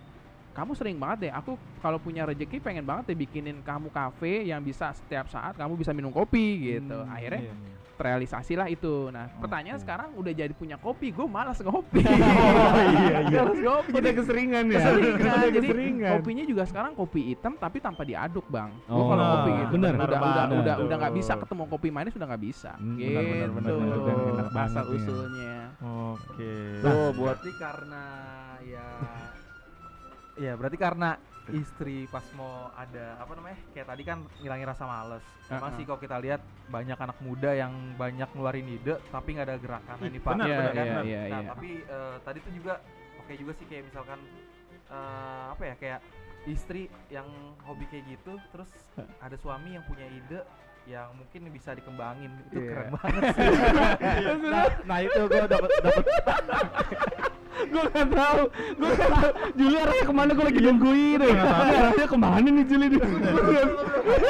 kamu 0.53 0.71
sering 0.73 0.95
banget 0.95 1.17
deh. 1.27 1.31
Aku 1.33 1.51
kalau 1.77 1.97
punya 1.97 2.23
rezeki 2.23 2.61
pengen 2.61 2.85
banget 2.85 3.11
deh 3.11 3.17
bikinin 3.17 3.59
kamu 3.59 3.89
kafe 3.89 4.45
yang 4.45 4.61
bisa 4.61 4.93
setiap 4.93 5.27
saat 5.27 5.57
kamu 5.57 5.75
bisa 5.75 5.91
minum 5.91 6.07
kopi 6.07 6.71
gitu. 6.71 6.93
Hmm, 6.95 7.09
Akhirnya 7.09 7.41
iya, 7.43 7.51
iya. 7.51 7.75
Terrealisasi 7.93 8.53
lah 8.53 8.67
itu. 8.67 9.09
Nah 9.09 9.29
pertanyaan 9.37 9.77
Oke. 9.77 9.83
sekarang 9.83 10.09
udah 10.13 10.31
jadi 10.31 10.51
punya 10.51 10.75
kopi, 10.75 11.09
gue 11.09 11.25
malas 11.25 11.59
ngopi. 11.59 12.01
Oh 12.63 12.83
iya 12.89 13.17
iya. 13.27 13.39
Malas 13.43 13.59
ngopi. 13.59 13.91
Udah 13.93 14.11
keseringan 14.13 14.63
ya. 14.67 14.77
Keseringan. 14.79 15.19
Udah 15.19 15.49
Jadi 15.49 15.67
keseringan. 15.69 16.11
kopinya 16.17 16.43
juga 16.43 16.63
sekarang 16.65 16.91
kopi 16.93 17.21
hitam 17.29 17.53
tapi 17.55 17.77
tanpa 17.77 18.01
diaduk 18.03 18.45
bang. 18.47 18.71
Gue 18.83 18.93
Oh, 18.93 19.07
kalau 19.07 19.23
ngopi 19.23 19.51
gitu, 19.55 19.71
bener. 19.71 19.93
udah 19.93 19.99
Bener 19.99 20.09
udah 20.09 20.19
banget 20.21 20.47
udah 20.57 20.75
udah 20.83 20.95
nggak 20.97 21.13
bisa 21.15 21.33
ketemu 21.37 21.63
kopi 21.67 21.87
manis 21.89 22.13
udah 22.13 22.27
nggak 22.27 22.43
bisa. 22.43 22.71
Hmm, 22.75 22.95
gitu. 22.95 23.13
bener, 23.13 23.49
bener, 23.51 23.73
bener, 23.73 23.97
bener, 23.99 24.17
bener. 24.25 24.45
Asal 24.53 24.83
ya. 24.83 24.91
usulnya. 24.91 25.55
Oke. 25.83 26.53
Tuh 26.79 27.07
buat 27.13 27.35
Berarti 27.35 27.51
karena 27.59 28.03
ya 28.63 28.87
ya 30.33 30.53
berarti 30.55 30.77
karena 30.79 31.09
istri 31.51 32.07
pas 32.07 32.23
mau 32.33 32.71
ada 32.71 33.19
apa 33.19 33.35
namanya 33.35 33.59
kayak 33.71 33.87
tadi 33.89 34.03
kan 34.03 34.17
ngilangin 34.39 34.63
rasa 34.63 34.83
males. 34.85 35.23
Memang 35.47 35.69
Uh-uh. 35.69 35.75
sih 35.75 35.83
kalau 35.83 35.99
kita 35.99 36.15
lihat 36.17 36.39
banyak 36.67 36.95
anak 36.95 37.17
muda 37.19 37.51
yang 37.51 37.73
banyak 37.93 38.29
ngeluarin 38.31 38.67
ide 38.69 38.95
tapi 39.09 39.35
nggak 39.35 39.47
ada 39.49 39.57
gerakan 39.59 39.97
ini 40.01 40.17
pak. 40.17 40.31
benar, 40.31 40.47
Iya, 40.47 40.55
Benar 40.55 40.71
iya, 40.73 40.83
Nah, 40.93 41.03
iya, 41.03 41.21
nah, 41.27 41.41
iya. 41.41 41.49
tapi 41.51 41.69
eh, 41.83 42.15
tadi 42.21 42.37
tuh 42.39 42.53
juga 42.53 42.73
oke 43.19 43.33
juga 43.33 43.51
sih 43.53 43.65
kayak 43.67 43.83
misalkan 43.87 44.19
eh, 44.87 45.45
apa 45.51 45.63
ya 45.65 45.75
kayak 45.75 45.99
istri 46.43 46.81
yang 47.07 47.27
hobi 47.63 47.87
kayak 47.87 48.03
gitu 48.09 48.35
terus 48.51 48.71
ada 49.17 49.35
suami 49.35 49.75
yang 49.75 49.83
punya 49.83 50.03
ide 50.05 50.39
yang 50.83 51.15
mungkin 51.15 51.47
bisa 51.49 51.71
dikembangin. 51.71 52.27
Itu 52.45 52.59
Iya. 52.59 52.67
keren 52.69 52.87
banget 52.93 53.21
sih. 53.31 53.47
Nah, 54.43 54.67
nah 54.83 54.97
itu 54.99 55.19
gue 55.23 55.43
dapat 55.45 55.69
dapat 55.79 56.05
gue 57.63 57.83
gak 57.85 58.07
tahu. 58.09 58.41
Gue 58.73 58.89
gak 58.91 59.09
tahu. 59.09 59.29
Juli 59.53 59.75
arahnya 59.77 60.03
ke 60.03 60.13
mana? 60.13 60.31
Gue 60.31 60.45
lagi 60.45 60.59
nungguin. 60.59 61.17
Deh 61.17 61.31
arahnya 61.33 62.05
ke 62.05 62.17
mana 62.17 62.47
nih 62.47 62.65
Juli? 62.65 62.85
Nih 62.87 62.99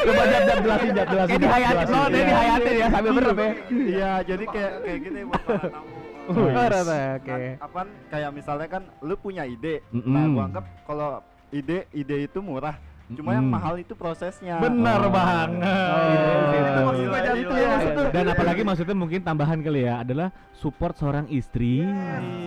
Coba 0.03 0.23
jat 0.25 0.41
jat 0.43 0.57
jelasin 0.59 0.89
jat 0.91 1.07
jelasin. 1.07 1.29
Kayak 1.29 1.41
dihayatin 1.41 1.75
jelasin. 1.77 1.93
loh, 1.93 2.07
dia 2.07 2.23
dihayatin 2.23 2.73
ya 2.73 2.87
sambil 2.89 3.11
berem 3.13 3.37
ya. 3.37 3.49
iya 3.73 4.11
jadi 4.23 4.43
kayak 4.45 4.73
kayak 4.81 4.99
gini 5.01 5.19
buat 5.23 5.41
para 5.43 5.67
tamu. 5.69 5.91
Oh, 6.23 6.39
Oh, 6.39 6.47
rata, 6.47 6.79
Kan, 7.19 7.19
oke. 7.19 7.47
apaan? 7.59 7.87
Kayak 8.07 8.29
misalnya 8.31 8.67
kan 8.69 8.83
lu 8.99 9.15
punya 9.17 9.43
ide. 9.43 9.83
Nah 9.91 10.23
gua 10.29 10.43
anggap 10.47 10.65
kalau 10.83 11.19
ide 11.49 11.83
ide 11.91 12.17
itu 12.23 12.39
murah 12.39 12.79
cuma 13.05 13.29
yang 13.31 13.43
Mm-mm. 13.43 13.53
mahal 13.53 13.75
itu 13.75 13.93
prosesnya 13.93 14.57
Benar 14.57 15.03
Oh. 15.03 15.11
banget. 15.11 15.49
Oh. 15.59 16.07
Itu 16.09 16.31
Gila, 16.49 16.81
maksud 16.81 17.03
gua 17.03 17.11
gila, 17.13 17.19
Jat, 17.19 17.35
gila. 17.35 17.43
itu 17.43 17.53
ya, 17.53 17.67
maksud 17.69 17.91
gua. 17.93 18.09
dan 18.09 18.25
apalagi 18.27 18.61
maksudnya 18.63 18.95
mungkin 18.95 19.19
tambahan 19.21 19.59
kali 19.59 19.81
ya 19.81 19.95
adalah 19.99 20.27
support 20.53 20.95
seorang 20.95 21.25
istri 21.27 21.83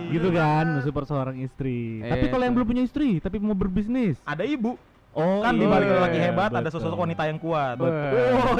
gitu 0.09 0.27
kan 0.29 0.81
support 0.81 1.05
seorang 1.05 1.37
istri 1.37 2.01
tapi 2.01 2.25
Eh, 2.25 2.29
kalau 2.29 2.41
yang 2.41 2.51
itu. 2.51 2.57
belum 2.57 2.67
punya 2.67 2.83
istri 2.83 3.09
tapi 3.17 3.37
mau 3.37 3.53
berbisnis 3.53 4.17
Ada 4.23 4.43
ibu. 4.43 4.75
Oh 5.17 5.41
kan 5.41 5.53
iya, 5.53 5.59
di 5.59 5.65
balik 5.65 5.87
lelaki 5.89 6.19
hebat 6.21 6.49
ada 6.51 6.61
betul. 6.63 6.77
sosok 6.77 6.99
wanita 6.99 7.23
yang 7.25 7.37
kuat. 7.37 7.75
Oh 7.77 7.89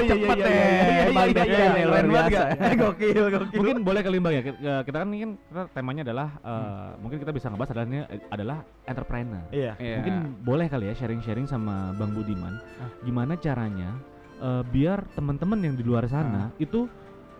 iya, 0.01 0.15
iya, 0.17 0.29
iya, 0.33 0.33
ya. 0.33 0.47
iya, 0.49 1.05
iya, 1.07 1.43
iya, 1.45 1.45
iya, 1.45 1.85
Keren 1.85 2.05
banget 2.09 2.09
biasa. 2.09 2.33
gak? 2.33 2.49
Gokil, 2.81 3.23
gokil. 3.29 3.55
mungkin 3.55 3.77
boleh 3.81 4.01
kali 4.01 4.17
Bang 4.17 4.33
ya 4.33 4.41
kita, 4.43 4.97
kan 4.97 5.07
ini 5.07 5.17
kan 5.19 5.31
kita 5.39 5.61
temanya 5.71 6.01
adalah 6.03 6.27
eh, 6.39 6.89
mungkin 6.97 7.17
kita 7.17 7.31
bisa 7.31 7.45
ngebahas 7.47 7.71
adalah 7.71 7.87
adalah 8.27 8.57
entrepreneur 8.83 9.43
Iya. 9.49 9.71
Iya. 9.77 9.95
mungkin 10.01 10.15
boleh 10.41 10.65
kali 10.67 10.85
ya 10.89 10.95
sharing-sharing 10.95 11.45
sama 11.45 11.93
Bang 11.93 12.11
Budiman 12.11 12.57
Ah. 12.77 12.89
gimana 12.99 13.37
caranya 13.37 13.93
eh, 14.37 14.63
biar 14.65 15.05
teman-teman 15.13 15.59
yang 15.61 15.73
di 15.73 15.83
luar 15.83 16.05
sana 16.05 16.49
itu 16.57 16.89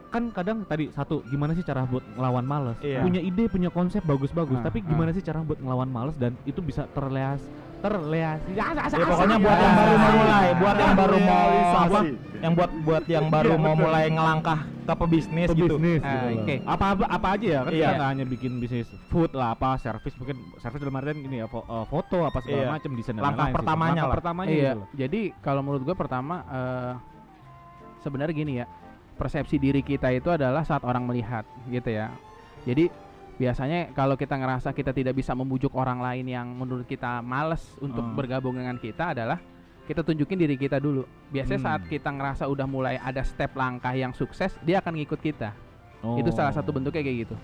kan 0.08 0.32
kadang 0.32 0.63
tadi 0.63 0.88
satu 0.88 1.19
gimana 1.25 1.51
sih 1.51 1.62
cara 1.62 1.84
buat 1.84 1.99
ngelawan 2.13 2.41
males 2.41 2.77
Iya. 2.80 3.03
punya 3.03 3.19
ide 3.19 3.43
punya 3.47 3.67
konsep 3.67 3.99
bagus-bagus 4.01 4.56
Ah, 4.58 4.63
tapi 4.63 4.80
ah. 4.80 4.88
gimana 4.88 5.12
sih 5.12 5.19
cara 5.19 5.41
buat 5.41 5.58
ngelawan 5.58 5.88
males 5.88 6.15
dan 6.15 6.32
itu 6.43 6.62
bisa 6.62 6.88
terleas 6.91 7.43
terleasi 7.78 8.50
ya, 8.52 8.66
Ya, 8.74 9.06
pokoknya 9.06 9.38
buat 9.38 9.58
yang 9.58 9.76
baru 9.76 9.94
mau 9.96 10.12
mulai, 10.16 10.48
buat 10.54 10.76
yang 10.76 10.94
baru 10.94 11.18
mau 11.20 11.50
apa? 11.78 12.00
Yang 12.38 12.54
buat 12.54 12.72
buat 12.82 13.04
yang 13.08 13.26
baru 13.28 13.50
Iya, 13.50 13.58
mau 13.58 13.74
betul. 13.74 13.84
mulai 13.84 14.04
ngelangkah 14.08 14.60
ke 14.88 14.94
pebisnis 14.96 15.48
gitu. 15.50 15.76
bisnis 15.76 16.00
Ah, 16.00 16.12
gitu 16.12 16.28
oke. 16.40 16.56
apa, 16.63 16.86
apa 17.04 17.28
aja 17.34 17.48
ya 17.48 17.60
kan 17.60 17.72
Iya. 17.72 17.82
kita 17.82 17.94
nggak 17.94 18.10
hanya 18.10 18.26
bikin 18.26 18.52
bisnis 18.58 18.88
food 19.08 19.32
lah 19.32 19.52
apa 19.52 19.76
service 19.78 20.16
mungkin 20.16 20.38
service 20.58 20.80
dalam 20.80 20.96
artian 20.96 21.18
gini 21.20 21.36
ya 21.38 21.46
eh, 21.46 21.86
foto 21.86 22.18
apa 22.24 22.38
segala 22.40 22.62
Iya. 22.62 22.72
macam 22.72 22.92
desain 22.94 23.13
dan 23.13 23.22
Langkah 23.22 23.36
lain-lain 23.38 23.50
sih. 23.50 23.58
pertamanya 23.58 23.90
Langkah 23.92 24.06
lah. 24.06 24.16
pertamanya 24.16 24.48
Iya, 24.50 24.72
gitu 24.72 24.82
jadi 24.96 25.22
kalau 25.38 25.62
menurut 25.62 25.84
gue 25.84 25.96
pertama 25.96 26.36
eh 26.48 26.94
sebenarnya 27.98 28.34
gini 28.34 28.54
ya, 28.56 28.66
persepsi 29.13 29.58
diri 29.58 29.82
kita 29.82 30.08
itu 30.10 30.30
adalah 30.30 30.62
saat 30.62 30.80
orang 30.82 31.04
melihat 31.04 31.44
gitu 31.68 31.90
ya. 31.90 32.13
Jadi 32.63 32.88
biasanya 33.38 33.93
kalau 33.93 34.13
kita 34.13 34.34
ngerasa 34.34 34.73
kita 34.73 34.91
tidak 34.91 35.13
bisa 35.13 35.32
membujuk 35.32 35.71
orang 35.71 35.97
lain 35.97 36.26
yang 36.26 36.47
menurut 36.50 36.84
kita 36.84 37.21
males 37.21 37.62
untuk 37.78 38.02
Hmm. 38.02 38.17
bergabung 38.17 38.54
dengan 38.54 38.76
kita 38.76 39.13
adalah 39.13 39.38
kita 39.86 40.04
tunjukin 40.04 40.36
diri 40.36 40.58
kita 40.58 40.78
dulu. 40.78 41.06
Biasanya 41.30 41.62
saat 41.63 41.82
Hmm. 41.86 41.89
kita 41.89 42.10
ngerasa 42.10 42.43
udah 42.45 42.65
mulai 42.65 42.97
ada 42.97 43.21
step 43.21 43.54
langkah 43.54 43.93
yang 43.93 44.12
sukses, 44.12 44.58
dia 44.60 44.82
akan 44.82 44.97
ngikut 44.97 45.21
kita. 45.21 45.54
Itu 46.17 46.30
salah 46.30 46.52
satu 46.52 46.69
Oh. 46.69 46.76
bentuknya 46.76 47.00
kayak 47.00 47.17
gitu. 47.23 47.36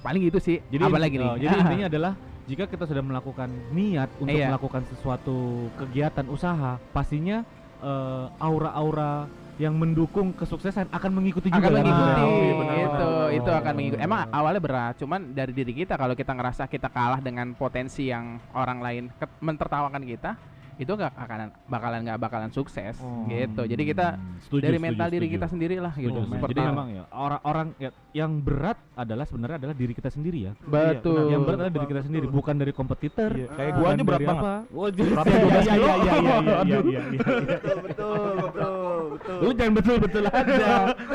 Paling 0.00 0.22
gitu 0.22 0.38
sih. 0.38 0.60
Jadi 0.64 0.82
apa 0.82 0.90
inti- 0.92 1.04
lagi 1.04 1.16
nih? 1.16 1.28
oh, 1.28 1.36
jadi 1.36 1.54
intinya 1.64 1.86
adalah 1.88 2.12
jika 2.44 2.64
kita 2.64 2.84
sudah 2.84 3.00
melakukan 3.00 3.48
niat 3.72 4.10
untuk 4.16 4.36
Iya. 4.36 4.48
melakukan 4.48 4.82
sesuatu 4.86 5.36
kegiatan 5.76 6.26
usaha, 6.28 6.78
pastinya 6.92 7.42
eh, 7.80 8.26
aura-aura 8.40 9.28
yang 9.54 9.74
mendukung 9.78 10.34
kesuksesan 10.34 10.90
akan 10.90 11.10
mengikuti 11.14 11.46
juga. 11.46 11.62
akan 11.62 11.70
kan? 11.70 11.78
mengikuti 11.78 12.10
Nah, 12.10 12.26
iya, 12.26 12.54
benar, 12.58 12.74
gitu 12.74 13.06
benar. 13.06 13.26
itu 13.38 13.50
akan 13.50 13.72
mengikuti 13.78 14.00
emang 14.02 14.20
awalnya 14.34 14.60
berat 14.62 14.94
cuman 14.98 15.20
dari 15.30 15.52
diri 15.54 15.72
kita 15.74 15.94
kalau 15.94 16.14
kita 16.18 16.32
ngerasa 16.34 16.66
kita 16.66 16.88
kalah 16.90 17.22
dengan 17.22 17.54
potensi 17.54 18.10
yang 18.10 18.42
orang 18.54 18.78
lain 18.82 19.04
mentertawakan 19.38 20.02
kita 20.02 20.34
itu 20.76 20.90
nggak 20.90 21.12
akan 21.12 21.38
bakalan 21.64 21.98
nggak 22.02 22.18
bakalan 22.18 22.50
sukses 22.50 22.96
Oh. 22.96 23.26
gitu 23.26 23.62
jadi 23.64 23.82
kita 23.84 24.06
Hmm, 24.14 24.38
setuju, 24.40 24.62
dari 24.62 24.72
setuju, 24.72 24.86
mental 24.86 25.08
diri 25.08 25.18
setuju. 25.22 25.34
kita 25.34 25.46
sendiri 25.48 25.76
lah 25.76 25.92
gitu 25.92 26.08
Setuju, 26.08 26.20
setuju. 26.20 26.34
seperti 26.34 26.50
Jadi 26.50 26.60
itu. 26.60 26.70
memang 26.70 26.88
ya 26.90 27.04
orang-orang 27.10 27.66
ya- 27.76 27.94
yang 28.12 28.32
berat 28.36 28.78
adalah 28.94 29.24
sebenarnya 29.24 29.56
adalah 29.58 29.74
diri 29.74 29.92
kita 29.92 30.08
sendiri 30.08 30.38
ya. 30.40 30.52
betul 30.60 31.26
yang 31.26 31.42
berat 31.42 31.58
adalah 31.60 31.72
diri 31.72 31.84
kita 31.84 31.94
Betul. 31.96 32.08
sendiri, 32.08 32.26
bukan 32.28 32.54
dari 32.54 32.72
kompetitor. 32.72 33.30
Iya, 33.30 33.48
kayak 33.50 33.72
gua 33.74 33.88
aja 33.88 34.02
berat 34.02 34.20
banget. 34.20 34.40
apa. 34.40 34.54
Oh, 34.70 34.88
jadi- 34.88 35.10
Beratnya 35.10 35.34
iya, 35.34 35.42
12 35.42 35.64
iya, 35.64 35.74
iya, 35.74 35.74
iya, 35.74 36.14
iya, 36.14 36.36
iya, 36.38 36.60
iya, 36.64 36.78
iya. 36.80 37.02
betul 37.14 37.38
betul 37.80 38.18
betul 38.36 38.96
betul 39.10 39.36
Lu 39.36 39.50
jangan 39.52 39.72
betul-betul 39.74 40.24
aja. 40.24 40.68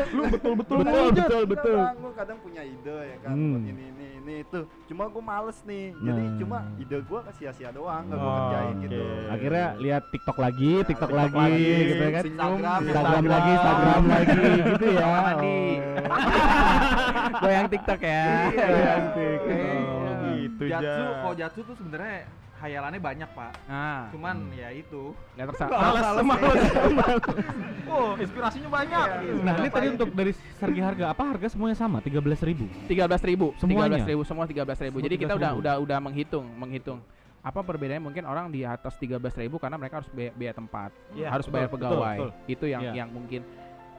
Lu 0.09 0.23
betul-betul 0.27 0.77
betul, 0.79 1.07
betul, 1.11 1.41
betul. 1.45 1.77
Kadang 1.79 1.99
gua 1.99 2.11
kadang 2.13 2.37
punya 2.39 2.61
ide 2.61 2.97
ya 3.05 3.17
kan 3.21 3.31
ini 3.33 3.83
ini 4.29 4.35
itu 4.39 4.59
cuma 4.85 5.09
gua 5.09 5.23
males 5.25 5.57
nih 5.63 5.89
jadi 5.97 6.21
Nah. 6.21 6.37
cuma 6.37 6.57
ide 6.77 6.97
gua 7.03 7.19
ke 7.25 7.31
sia-sia 7.33 7.69
doang 7.69 8.05
nggak 8.05 8.19
Oh, 8.19 8.29
kerjain 8.29 8.69
oke. 8.69 8.83
gitu 8.85 9.01
Akhirnya 9.27 9.67
lihat 9.75 10.03
TikTok 10.07 10.37
lagi, 10.37 10.71
Ya, 10.71 10.85
TikTok 10.85 11.09
TikTok 11.09 11.17
lagi, 11.17 11.37
lagi, 11.39 11.65
gitu 11.83 11.97
ya 11.99 12.11
kan. 12.11 12.23
Instagram, 12.23 12.79
Instagram 12.83 13.23
lagi, 13.25 13.49
Instagram 13.51 14.03
lagi, 14.05 14.37
gitu 14.69 14.85
ya. 14.87 15.05
Oh. 15.09 15.77
goyang 17.41 17.67
tiktok 17.67 17.99
ya 18.01 18.23
Iya. 18.49 18.67
Goyang 18.69 19.05
TikTok. 19.09 19.57
Oh, 19.89 20.13
gitu, 20.35 20.63
Jatsu, 20.67 20.85
Ja. 21.01 21.17
kalau 21.19 21.35
Jatsu 21.35 21.59
tuh 21.63 21.75
sebenarnya 21.75 22.17
hayalannya 22.59 22.99
banyak 22.99 23.29
pak. 23.31 23.51
nah 23.65 24.11
Cuman 24.11 24.51
ya 24.51 24.69
itu. 24.69 25.15
nggak 25.33 25.47
tersa- 25.49 25.71
Males, 25.71 26.03
males, 26.21 26.63
males. 26.91 27.23
Oh, 27.89 28.13
inspirasinya 28.15 28.69
banyak. 28.69 29.05
Nah, 29.41 29.53
ini 29.57 29.69
tadi 29.69 29.87
untuk 29.89 30.09
dari 30.11 30.29
segi 30.31 30.77
harga 30.77 31.09
apa 31.09 31.23
harga 31.25 31.47
semuanya 31.49 31.73
sama 31.73 31.97
13.000 31.99 32.45
ribu. 32.45 32.65
tiga 32.85 33.03
belas 33.05 33.21
ribu 33.21 33.55
Semuanya? 33.57 33.97
ribu 33.99 34.21
semua 34.21 34.45
tiga 34.45 34.61
belas 34.61 34.77
ribu 34.77 34.99
jadi 34.99 35.15
kita 35.17 35.33
udah 35.33 35.51
13.000. 35.51 35.61
udah 35.61 35.75
udah 35.81 35.97
menghitung 35.99 36.45
menghitung 36.53 36.99
apa 37.39 37.59
perbedaannya 37.59 38.03
mungkin 38.03 38.23
orang 38.23 38.51
di 38.51 38.61
atas 38.61 38.93
tiga 38.95 39.15
belas 39.15 39.33
ribu 39.33 39.57
karena 39.57 39.79
mereka 39.79 40.03
harus 40.03 40.11
biaya, 40.11 40.29
biaya 40.31 40.53
tempat 40.53 40.91
Iya, 41.11 41.31
harus 41.31 41.47
betul, 41.47 41.55
bayar 41.55 41.67
betul, 41.67 41.77
pegawai 41.79 42.17
betul. 42.19 42.29
itu 42.45 42.65
yang 42.67 42.81
Iya. 42.83 42.93
yang 42.93 43.09
mungkin 43.09 43.41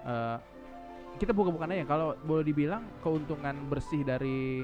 eh, 0.03 0.37
kita 1.17 1.33
buka-bukan 1.33 1.69
aja 1.69 1.85
kalau 1.85 2.09
boleh 2.21 2.45
dibilang 2.45 2.85
keuntungan 3.01 3.57
bersih 3.67 4.01
dari 4.01 4.63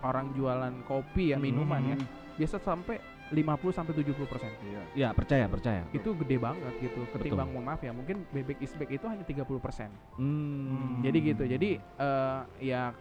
orang 0.00 0.30
jualan 0.30 0.74
kopi 0.84 1.32
ya 1.32 1.38
minuman 1.38 1.82
ya 1.84 1.96
biasa 2.38 2.56
sampai 2.56 2.96
50 3.28 3.44
sampai 3.70 3.92
70 3.92 4.24
persen 4.24 4.48
Ya, 4.94 5.12
percaya, 5.12 5.44
percaya. 5.44 5.82
itu 5.90 6.16
gede 6.16 6.36
banget 6.38 6.72
gitu 6.80 7.04
ketimbang 7.10 7.50
mohon 7.50 7.66
maaf 7.66 7.82
ya 7.82 7.90
mungkin 7.90 8.24
bebek 8.30 8.56
isbek 8.58 8.88
itu 8.90 9.04
hanya 9.04 9.20
30 9.20 9.44
persen 9.58 9.90
Hmm. 10.16 11.02
jadi 11.02 11.18
gitu 11.26 11.42
jadi 11.44 11.70
eh, 11.76 12.40
ya 12.62 12.94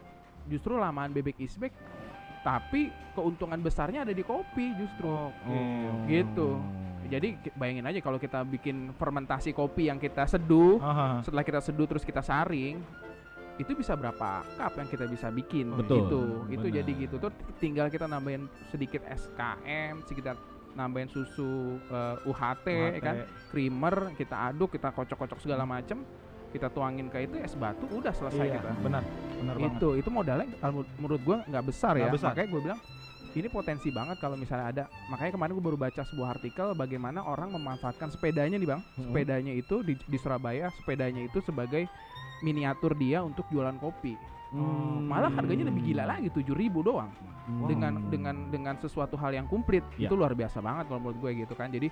justru 0.45 0.75
lamaan 0.75 1.11
bebek 1.11 1.37
isbek 1.37 1.71
tapi 2.41 2.87
keuntungan 3.13 3.59
besarnya 3.59 4.03
ada 4.03 4.11
di 4.11 4.21
kopi 4.21 4.73
justru 4.75 5.07
Oh. 5.07 5.31
gitu 6.05 6.59
jadi 7.07 7.39
bayangin 7.55 7.87
aja 7.87 7.99
kalau 8.01 8.19
kita 8.19 8.43
bikin 8.43 8.91
fermentasi 8.91 9.51
kopi 9.51 9.87
yang 9.87 9.95
kita 9.95 10.27
seduh 10.27 10.75
Aha. 10.77 11.23
setelah 11.23 11.39
kita 11.41 11.61
seduh 11.61 11.87
terus 11.87 12.03
kita 12.03 12.19
saring 12.19 12.83
itu 13.57 13.73
bisa 13.73 13.97
berapa 13.97 14.45
cup 14.55 14.73
yang 14.77 14.87
kita 14.87 15.05
bisa 15.09 15.27
bikin 15.33 15.73
Betul, 15.73 16.05
gitu. 16.05 16.21
Itu 16.49 16.67
jadi 16.69 16.91
gitu. 16.93 17.15
Tuh 17.17 17.33
tinggal 17.57 17.89
kita 17.89 18.05
nambahin 18.05 18.45
sedikit 18.69 19.01
SKM 19.09 20.05
sedikit 20.05 20.37
nambahin 20.77 21.09
susu 21.09 21.81
eh, 21.89 22.29
UHT, 22.29 22.67
ya 22.69 23.01
kan? 23.01 23.15
Creamer 23.49 24.13
kita 24.13 24.53
aduk 24.53 24.77
kita 24.77 24.93
kocok-kocok 24.93 25.41
segala 25.41 25.65
macem 25.65 26.05
kita 26.47 26.71
tuangin 26.71 27.11
ke 27.11 27.27
itu 27.27 27.35
es 27.43 27.53
batu 27.59 27.83
udah 27.91 28.13
selesai 28.15 28.45
Iya, 28.47 28.55
kita. 28.63 28.71
benar. 28.79 29.03
Benar 29.35 29.55
banget. 29.59 29.77
itu 29.77 29.89
itu 29.99 30.09
modalnya 30.09 30.47
menurut 30.95 31.21
gua 31.25 31.37
nggak 31.43 31.65
besar 31.65 31.93
ya. 31.99 32.07
Nggak 32.07 32.15
besar. 32.15 32.29
makanya 32.33 32.49
gue 32.55 32.61
bilang 32.63 32.79
ini 33.37 33.47
potensi 33.51 33.89
banget 33.91 34.17
kalau 34.17 34.33
misalnya 34.39 34.65
ada. 34.71 34.83
Makanya 35.11 35.31
kemarin 35.35 35.51
gue 35.59 35.65
baru 35.67 35.77
baca 35.77 36.01
sebuah 36.07 36.39
artikel 36.39 36.71
bagaimana 36.73 37.19
orang 37.21 37.51
memanfaatkan 37.51 38.09
sepedanya 38.09 38.55
nih 38.55 38.69
bang. 38.69 38.81
Mm-mm. 38.81 39.11
sepedanya 39.11 39.53
itu 39.53 39.75
di, 39.83 39.93
di 39.99 40.17
Surabaya 40.17 40.71
sepedanya 40.73 41.21
itu 41.27 41.37
sebagai 41.43 41.85
miniatur 42.39 42.93
dia 42.93 43.21
untuk 43.21 43.45
jualan 43.47 43.75
kopi 43.75 44.15
Hmm. 44.47 45.03
malah 45.03 45.27
harganya 45.29 45.67
lebih 45.67 45.91
gila 45.91 46.07
lagi 46.07 46.31
7000 46.31 46.55
ribu 46.55 46.79
doang 46.79 47.11
Hmm. 47.43 47.67
dengan 47.67 47.93
dengan 48.07 48.35
dengan 48.47 48.75
sesuatu 48.75 49.15
hal 49.15 49.31
yang 49.33 49.43
komplit 49.43 49.83
Ya. 49.95 50.07
itu 50.07 50.15
luar 50.15 50.31
biasa 50.31 50.59
banget 50.59 50.87
kalau 50.87 50.99
menurut 51.01 51.19
gue 51.19 51.31
gitu 51.37 51.51
kan 51.51 51.67
jadi 51.67 51.91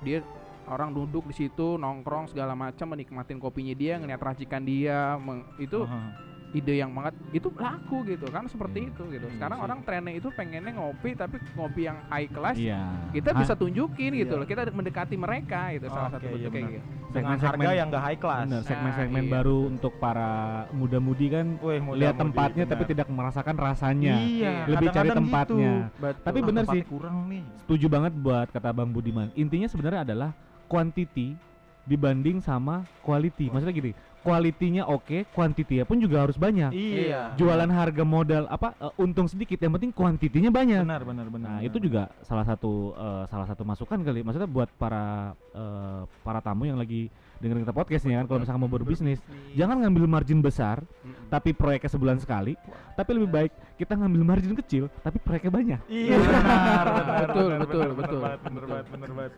dia 0.00 0.20
orang 0.64 0.92
duduk 0.92 1.24
di 1.24 1.34
situ 1.34 1.76
nongkrong 1.76 2.28
segala 2.28 2.52
macam 2.52 2.88
menikmatin 2.88 3.36
kopinya 3.36 3.72
dia 3.72 3.96
ngeliat 3.96 4.16
racikan 4.18 4.60
dia 4.60 5.16
meng- 5.16 5.48
itu 5.56 5.80
Aha. 5.80 6.12
Ide 6.54 6.74
yang 6.76 6.88
banget 6.88 7.12
itu 7.32 7.50
laku 7.52 8.06
gitu 8.06 8.26
kan 8.26 8.46
seperti 8.46 8.78
Hmm. 8.80 8.88
itu 8.88 9.02
gitu 9.10 9.26
Hmm, 9.26 9.34
sekarang 9.34 9.58
sih. 9.58 9.64
orang 9.66 9.78
trennya 9.82 10.14
itu 10.14 10.28
pengennya 10.30 10.72
ngopi 10.72 11.10
tapi 11.12 11.36
ngopi 11.52 11.82
yang 11.84 11.98
high 12.06 12.26
class 12.26 12.54
Iya. 12.54 12.82
kita 13.10 13.30
Ha- 13.30 13.38
bisa 13.38 13.52
tunjukin 13.52 14.10
gitu 14.14 14.32
Iya. 14.32 14.38
loh 14.38 14.46
kita 14.46 14.62
mendekati 14.70 15.16
mereka 15.16 15.60
itu 15.70 15.86
salah 15.88 16.08
satu 16.08 16.24
Oke, 16.24 16.30
iya 16.30 16.38
bentuk 16.40 16.52
kayak 16.52 16.64
benar. 16.64 16.78
gitu 16.78 17.02
Dengan 17.14 17.30
segmen-segmen 17.36 17.62
harga 17.64 17.74
yang 17.76 17.88
gak 17.88 18.02
high 18.02 18.18
class. 18.18 18.42
Bener, 18.44 18.62
segmen-segmen 18.64 19.14
Nah, 19.14 19.22
iya. 19.24 19.34
baru 19.36 19.58
untuk 19.68 19.92
para 19.96 20.30
muda-mudi 20.72 21.26
kan 21.28 21.46
Wih, 21.56 21.78
mudah-mudi, 21.78 22.00
lihat 22.00 22.14
tempatnya 22.16 22.64
tapi 22.64 22.74
benar. 22.80 22.90
tidak 22.90 23.08
merasakan 23.08 23.54
rasanya. 23.56 24.14
Iya, 24.16 24.52
Lebih 24.64 24.74
cari 24.88 24.90
kadang-kadang 24.90 25.18
tempatnya. 25.20 25.72
Gitu. 25.84 26.06
Tapi 26.20 26.38
bener 26.40 26.62
tempatnya 26.64 26.74
sih. 26.76 26.90
kurang 26.90 27.16
nih. 27.28 27.42
Setuju 27.60 27.86
banget 27.88 28.12
buat 28.16 28.46
kata 28.48 28.70
Bang 28.72 28.90
Budiman. 28.90 29.30
Intinya 29.32 29.66
sebenarnya 29.66 30.02
adalah 30.02 30.30
quantity 30.66 31.38
dibanding 31.84 32.40
sama 32.40 32.82
quality. 32.98 33.46
Maksudnya 33.46 33.70
gini, 33.72 33.92
quality-nya 34.24 34.88
oke, 34.88 35.28
quantity-nya 35.36 35.84
pun 35.84 36.00
juga 36.00 36.24
harus 36.24 36.40
banyak. 36.40 36.72
Iya. 36.72 37.36
Jualan 37.36 37.68
harga 37.68 38.02
modal 38.02 38.48
apa 38.48 38.72
eh, 38.80 39.02
untung 39.04 39.28
sedikit, 39.28 39.60
yang 39.60 39.76
penting 39.76 39.92
quantity-nya 39.92 40.48
banyak. 40.48 40.80
Benar, 40.80 41.04
benar, 41.04 41.26
benar. 41.28 41.46
Nah, 41.46 41.56
benar. 41.60 41.68
itu 41.68 41.76
juga 41.76 42.02
salah 42.24 42.48
satu 42.48 42.96
eh, 42.96 43.24
salah 43.28 43.44
satu 43.44 43.62
masukan 43.68 44.00
kali. 44.00 44.24
Maksudnya 44.24 44.48
buat 44.48 44.72
para 44.80 45.36
eh, 45.52 46.02
para 46.24 46.40
tamu 46.40 46.64
yang 46.64 46.80
lagi 46.80 47.12
dengerin 47.44 47.66
kita 47.66 47.76
podcast 47.76 48.02
nih 48.08 48.16
kan 48.24 48.26
kalau 48.30 48.40
misalkan 48.40 48.62
mau 48.64 48.72
berbisnis, 48.72 49.20
jangan 49.52 49.76
ngambil 49.84 50.08
margin 50.08 50.40
besar 50.40 50.80
Mm-mm. 50.80 51.28
tapi 51.28 51.52
proyeknya 51.52 51.90
sebulan 51.92 52.16
sekali, 52.16 52.56
tapi 52.96 53.10
lebih 53.12 53.28
baik 53.28 53.52
kita 53.76 54.00
ngambil 54.00 54.22
margin 54.24 54.54
kecil 54.56 54.88
tapi 55.04 55.20
proyeknya 55.20 55.52
banyak. 55.52 55.80
Iya, 55.92 56.16
benar, 56.24 56.86
benar, 56.88 57.18
Betul, 57.28 57.44
benar, 57.44 57.60
betul, 57.60 57.80
benar, 57.84 57.92
betul, 57.92 58.18
banget, 58.22 58.40
benar 58.40 58.54
betul. 58.54 58.70
banget, 58.72 58.86
benar 58.88 59.10
banget. 59.12 59.32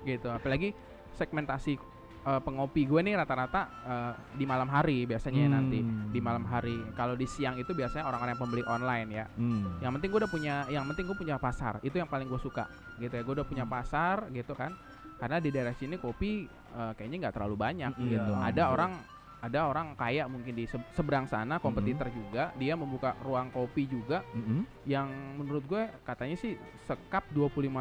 gitu 0.00 0.28
apalagi 0.32 0.68
segmentasi 1.12 1.76
eh, 2.20 2.40
pengopi 2.40 2.84
gue 2.84 3.00
nih 3.00 3.14
rata-rata 3.14 3.62
eh, 3.82 4.12
di 4.34 4.44
malam 4.44 4.66
hari 4.66 5.04
biasanya 5.04 5.40
ya 5.40 5.48
Hmm. 5.48 5.56
nanti. 5.56 5.78
Di 6.10 6.20
malam 6.20 6.44
hari. 6.44 6.76
Kalau 6.92 7.14
di 7.14 7.24
siang 7.24 7.56
itu 7.56 7.70
biasanya 7.70 8.04
orang-orang 8.04 8.34
yang 8.34 8.42
pembeli 8.42 8.64
online 8.64 9.08
ya. 9.10 9.24
Hmm. 9.32 9.78
yang 9.78 9.92
penting 9.94 10.08
gue 10.08 10.20
udah 10.20 10.30
punya 10.30 10.54
yang 10.68 10.84
penting 10.86 11.04
gue 11.04 11.16
punya 11.16 11.36
pasar. 11.36 11.80
Itu 11.80 11.96
yang 11.96 12.06
paling 12.06 12.26
gue 12.26 12.38
suka 12.38 12.68
gitu 12.96 13.10
ya. 13.10 13.22
Gue 13.22 13.34
udah 13.34 13.46
punya 13.46 13.64
pasar 13.64 14.28
gitu 14.30 14.52
kan. 14.52 14.76
Karena 15.16 15.36
di 15.36 15.48
daerah 15.48 15.72
sini 15.72 15.96
kopi 15.96 16.44
eh, 16.48 16.92
kayaknya 16.94 17.16
nggak 17.22 17.34
terlalu 17.34 17.56
banyak 17.56 17.92
Iya. 17.94 18.08
gitu 18.10 18.32
ada 18.32 18.62
orang 18.68 18.92
ada 19.40 19.64
orang 19.64 19.92
kaya 19.94 20.24
mungkin 20.24 20.52
di 20.52 20.64
se- 20.64 20.88
seberang 20.90 21.24
sana 21.24 21.56
kompetitor 21.56 22.06
juga 22.08 22.52
dia 22.54 22.72
membuka 22.74 23.16
ruang 23.18 23.48
kopi 23.48 23.84
juga 23.84 24.20
Mm-mm. 24.30 24.68
yang 24.84 25.08
menurut 25.34 25.64
gue 25.64 25.82
katanya 26.02 26.36
sih 26.36 26.54
sekap 26.82 27.24
25.000 27.30 27.72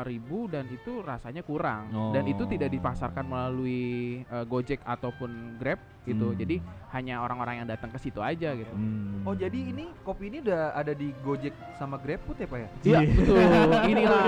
dan 0.48 0.63
itu 0.65 0.91
rasanya 1.02 1.41
kurang 1.41 1.84
dan 2.10 2.24
itu 2.26 2.43
tidak 2.45 2.67
Oh. 2.69 2.76
dipasarkan 2.76 3.26
melalui 3.26 3.84
eh, 4.22 4.45
Gojek 4.45 4.80
ataupun 4.82 5.30
Grab 5.56 5.78
gitu 6.02 6.28
Hmm. 6.28 6.38
jadi 6.38 6.56
hanya 6.89 7.19
orang-orang 7.19 7.60
yang 7.60 7.67
datang 7.67 7.89
ke 7.89 8.00
situ 8.00 8.17
aja 8.19 8.54
gitu 8.54 8.72
Hmm. 8.72 9.22
Oh 9.22 9.34
jadi 9.34 9.60
ini 9.60 9.91
kopi 10.00 10.28
ini 10.28 10.39
udah 10.39 10.72
ada 10.72 10.91
di 10.91 11.12
Gojek 11.19 11.52
sama 11.76 11.98
GrabFood 11.98 12.38
ya 12.38 12.48
pak 12.48 12.58
ya? 12.58 12.69
Iya 12.82 13.00
betul 13.10 13.36
inilah 13.91 14.22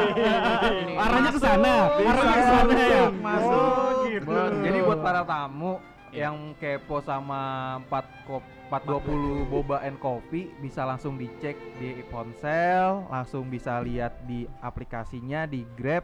ini. 0.75 0.93
arahnya 0.95 1.31
ke 1.31 1.39
sana, 1.39 1.73
arahnya 1.95 2.35
ke 2.35 2.45
sana 2.45 2.73
ya. 2.75 3.03
Masuk. 3.09 3.55
Oh, 3.55 4.03
gitu. 4.05 4.35
Jadi 4.59 4.77
buat 4.81 4.99
para 4.99 5.21
tamu 5.23 5.79
yang 6.11 6.53
kepo 6.59 6.99
sama 6.99 7.79
4 7.87 8.27
kop 8.27 8.43
420 8.71 9.51
boba 9.51 9.83
and 9.83 9.99
coffee 9.99 10.47
bisa 10.63 10.87
langsung 10.87 11.19
dicek 11.19 11.59
di 11.75 11.99
ponsel, 12.07 13.03
langsung 13.11 13.51
bisa 13.51 13.83
lihat 13.83 14.15
di 14.23 14.47
aplikasinya 14.63 15.43
di 15.43 15.67
Grab. 15.75 16.03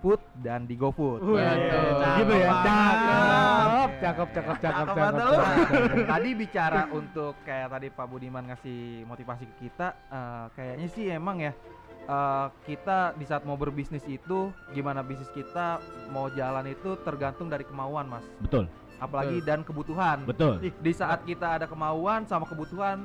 Food 0.00 0.16
dan 0.40 0.64
di 0.64 0.80
GoFood. 0.80 1.20
Betul. 1.20 1.44
Gitu 1.44 2.34
ya. 2.40 2.50
Cakep. 2.64 3.90
Cakep, 4.00 4.28
cakep, 4.32 4.56
cakep, 4.56 4.56
cakep, 4.56 4.86
Cakep 4.96 5.12
cakep. 5.20 6.08
tadi 6.08 6.30
bicara 6.32 6.82
untuk 6.88 7.36
kayak 7.44 7.68
tadi 7.68 7.86
Pak 7.92 8.06
Budiman 8.08 8.48
ngasih 8.48 9.04
motivasi 9.04 9.44
ke 9.44 9.68
kita, 9.68 9.92
eh, 10.08 10.44
kayaknya 10.56 10.88
sih 10.88 11.04
emang 11.12 11.44
ya 11.44 11.52
eh, 12.08 12.46
kita 12.64 13.12
di 13.12 13.28
saat 13.28 13.44
mau 13.44 13.60
berbisnis 13.60 14.00
itu 14.08 14.48
gimana 14.72 15.04
bisnis 15.04 15.28
kita 15.36 15.84
mau 16.08 16.32
jalan 16.32 16.64
itu 16.72 16.96
tergantung 17.04 17.52
dari 17.52 17.68
kemauan 17.68 18.08
mas 18.08 18.24
Betul, 18.40 18.72
apalagi 19.00 19.40
dan 19.40 19.64
kebutuhan 19.64 20.22
betul. 20.28 20.60
di 20.60 20.92
saat 20.92 21.24
kita 21.24 21.56
ada 21.58 21.66
kemauan 21.66 22.28
sama 22.28 22.44
kebutuhan 22.44 23.02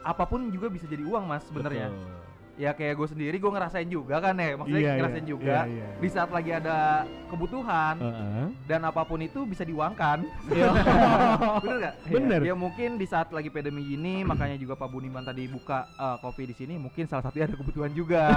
apa 0.00 0.24
pun 0.24 0.48
juga 0.48 0.72
bisa 0.72 0.88
jadi 0.88 1.04
uang 1.04 1.28
mas 1.28 1.44
sebenarnya 1.46 1.92
Betul. 1.92 2.25
Ya 2.56 2.72
kayak 2.72 2.96
gue 2.96 3.04
sendiri 3.06 3.36
gue 3.36 3.48
ngerasain 3.48 3.84
juga 3.84 4.16
kan 4.18 4.32
ya 4.32 4.56
maksudnya 4.56 4.80
Iya, 4.80 4.88
iya, 4.88 4.96
ngerasain 4.96 5.26
juga 5.26 5.58
iya, 5.62 5.76
iya. 5.76 5.86
di 5.96 6.08
saat 6.08 6.30
lagi 6.30 6.50
ada 6.50 6.78
kebutuhan 7.26 7.94
Heeh. 7.96 8.46
dan 8.64 8.80
apa 8.82 9.02
pun 9.02 9.20
itu 9.20 9.44
bisa 9.44 9.60
diuangkan 9.60 10.24
Iya. 10.48 10.72
bener 11.62 11.76
nggak 11.78 11.94
Bener. 12.08 12.40
ya 12.40 12.54
mungkin 12.54 12.96
di 12.96 13.04
saat 13.04 13.28
lagi 13.28 13.48
pandemi 13.48 13.84
ini 13.86 14.24
makanya 14.24 14.56
juga 14.56 14.72
Pak 14.74 14.88
Buniman 14.88 15.20
tadi 15.22 15.44
buka 15.46 15.84
eh, 15.90 16.16
kopi 16.18 16.42
di 16.46 16.54
sini 16.54 16.74
mungkin 16.76 17.04
salah 17.04 17.24
satunya 17.24 17.44
ada 17.46 17.56
kebutuhan 17.56 17.92
juga 17.92 18.32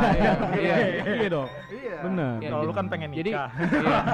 Iya, 0.52 0.76
iya. 0.76 0.76
Iya 1.16 1.28
dong. 1.30 1.50
iya 1.70 1.98
Benar. 2.02 2.34
Iya, 2.38 2.50
Kalau 2.50 2.64
lu 2.66 2.74
kan 2.74 2.86
pengen 2.88 3.10
jadi 3.12 3.32
nikah. 3.32 3.52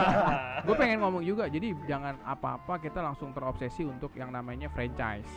gue 0.66 0.76
pengen 0.76 0.98
ngomong 1.00 1.22
juga 1.22 1.44
jadi 1.46 1.74
jangan 1.84 2.14
apa-apa 2.22 2.78
kita 2.78 3.00
langsung 3.00 3.30
terobsesi 3.32 3.82
untuk 3.82 4.14
yang 4.14 4.30
namanya 4.30 4.70
franchise 4.70 5.30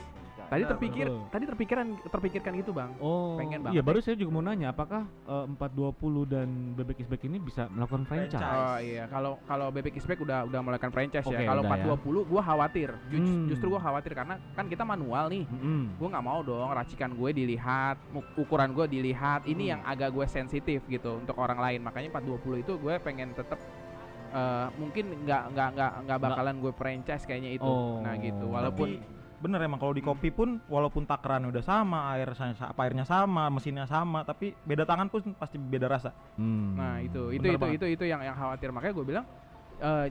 tadi 0.49 0.63
terpikir 0.65 1.07
betul. 1.07 1.21
tadi 1.29 1.45
terpikiran 1.45 1.87
terpikirkan 2.03 2.53
gitu 2.57 2.73
bang 2.73 2.91
Oh, 2.99 3.37
Pengen 3.37 3.61
iya 3.61 3.79
banget 3.79 3.85
baru 3.85 3.99
saya 4.01 4.17
juga 4.17 4.31
mau 4.31 4.41
nanya 4.41 4.69
apakah 4.69 5.05
eh, 5.05 5.45
420 5.47 6.25
dan 6.27 6.49
Bebek 6.73 6.99
Isbek 6.99 7.23
ini 7.23 7.37
bisa 7.39 7.69
melakukan 7.69 8.03
franchise? 8.03 8.35
Franchise. 8.35 8.65
Oh 8.67 8.79
iya, 8.81 9.05
kalau 9.07 9.33
kalau 9.45 9.67
Bebek 9.69 9.95
Ispek 9.95 10.19
udah 10.19 10.45
udah 10.45 10.61
mulai 10.61 10.77
kan 10.77 10.89
franchise 10.89 11.23
Oke, 11.23 11.37
ya. 11.37 11.47
Kalau 11.47 11.63
udah 11.63 11.77
ya. 11.77 11.95
420 11.95 12.25
gua 12.27 12.43
khawatir. 12.43 12.91
Ju- 13.07 13.17
Hmm. 13.19 13.47
Justru 13.47 13.67
gua 13.69 13.81
khawatir 13.81 14.13
karena 14.15 14.35
kan 14.53 14.67
kita 14.67 14.83
manual 14.83 15.29
nih. 15.29 15.45
Mm-mm. 15.45 15.95
Gue 15.95 16.09
nggak 16.09 16.23
mau 16.23 16.41
dong 16.41 16.71
racikan 16.71 17.13
gue 17.13 17.31
dilihat, 17.31 18.01
ukuran 18.35 18.73
gue 18.73 18.87
dilihat. 18.89 19.45
Ini 19.45 19.61
Hmm. 19.61 19.71
yang 19.71 19.81
agak 19.85 20.11
gue 20.11 20.27
sensitif 20.27 20.81
gitu 20.87 21.19
untuk 21.19 21.37
orang 21.37 21.59
lain. 21.59 21.81
Makanya 21.83 22.09
420 22.11 22.59
itu 22.59 22.73
gue 22.75 22.95
pengen 22.99 23.31
tetap 23.33 23.61
eh, 24.29 24.69
mungkin 24.77 25.25
nggak 25.25 25.43
nggak 25.51 25.69
nggak 25.73 25.93
nggak 26.05 26.19
bakalan 26.21 26.57
gue 26.59 26.73
franchise 26.73 27.25
kayaknya 27.25 27.51
itu. 27.55 27.65
Oh. 27.65 28.01
Nah 28.01 28.15
gitu. 28.17 28.45
Walaupun 28.47 28.89
Tapi 28.95 29.18
bener 29.39 29.63
emang 29.63 29.79
kalau 29.79 29.95
di 29.95 30.03
kopi 30.03 30.35
pun 30.35 30.59
walaupun 30.67 31.07
takaran 31.07 31.47
udah 31.47 31.63
sama, 31.63 32.11
air 32.15 32.27
apa 32.35 32.81
airnya 32.83 33.07
sama, 33.07 33.47
mesinnya 33.49 33.87
sama, 33.87 34.27
tapi 34.27 34.51
beda 34.67 34.83
tangan 34.83 35.07
pun 35.07 35.23
pasti 35.39 35.57
beda 35.63 35.87
rasa. 35.87 36.11
Hmm. 36.35 36.75
Nah 36.75 36.99
itu 36.99 37.31
itu 37.31 37.47
Bener 37.47 37.55
itu 37.55 37.63
banget. 37.63 37.79
itu 37.79 37.87
itu 37.95 38.05
yang 38.11 38.21
yang 38.23 38.35
khawatir 38.35 38.75
makanya 38.75 38.95
gue 38.99 39.07
bilang 39.07 39.27
eh, 39.79 40.07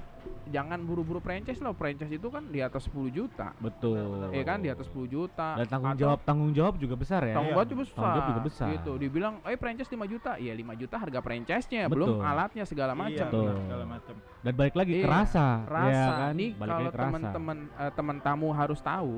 jangan 0.47 0.79
buru-buru 0.81 1.19
franchise 1.19 1.59
loh 1.59 1.71
franchise 1.71 2.09
itu 2.09 2.27
kan 2.27 2.43
di 2.45 2.59
atas 2.59 2.87
10 2.87 3.07
juta 3.09 3.51
betul. 3.57 3.99
ya 4.29 4.43
kan 4.43 4.59
di 4.59 4.67
atas 4.67 4.87
10 4.87 5.03
juta 5.05 5.55
Dan 5.55 5.67
tanggung 5.67 5.91
Atau 5.91 6.01
jawab 6.01 6.19
tanggung 6.23 6.51
jawab 6.51 6.75
juga 6.75 6.95
besar 6.95 7.21
ya. 7.21 7.35
tanggung 7.35 7.51
Iya. 7.51 7.55
jawab 7.57 7.67
juga 7.67 7.81
besar, 7.81 7.93
Tanggung 7.93 8.15
jawab 8.15 8.29
juga 8.29 8.41
besar. 8.43 8.67
gitu 8.71 8.91
dibilang 8.95 9.33
eh 9.43 9.57
franchise 9.57 9.89
5 9.89 10.03
juta 10.05 10.31
ya 10.37 10.53
5 10.53 10.73
juta 10.75 10.95
harga 10.97 11.19
franchise-nya 11.19 11.81
belum 11.85 12.07
Betul. 12.13 12.23
alatnya 12.23 12.63
segala 12.63 12.93
macam 12.93 13.27
Iya, 13.27 13.27
Betul. 13.29 13.55
segala 13.61 13.83
macam. 13.85 14.15
Dan 14.37 14.53
balik 14.53 14.75
lagi 14.75 14.93
Iya, 14.93 15.03
kerasa, 15.03 15.45
rasa 15.65 15.91
ya 15.91 16.05
kan? 16.07 16.31
nih 16.33 16.49
Balik 16.53 16.71
kalau 16.71 16.89
teman-teman 16.93 17.57
eh, 17.69 17.91
teman 17.91 18.17
tamu 18.19 18.47
harus 18.49 18.79
tahu 18.79 19.15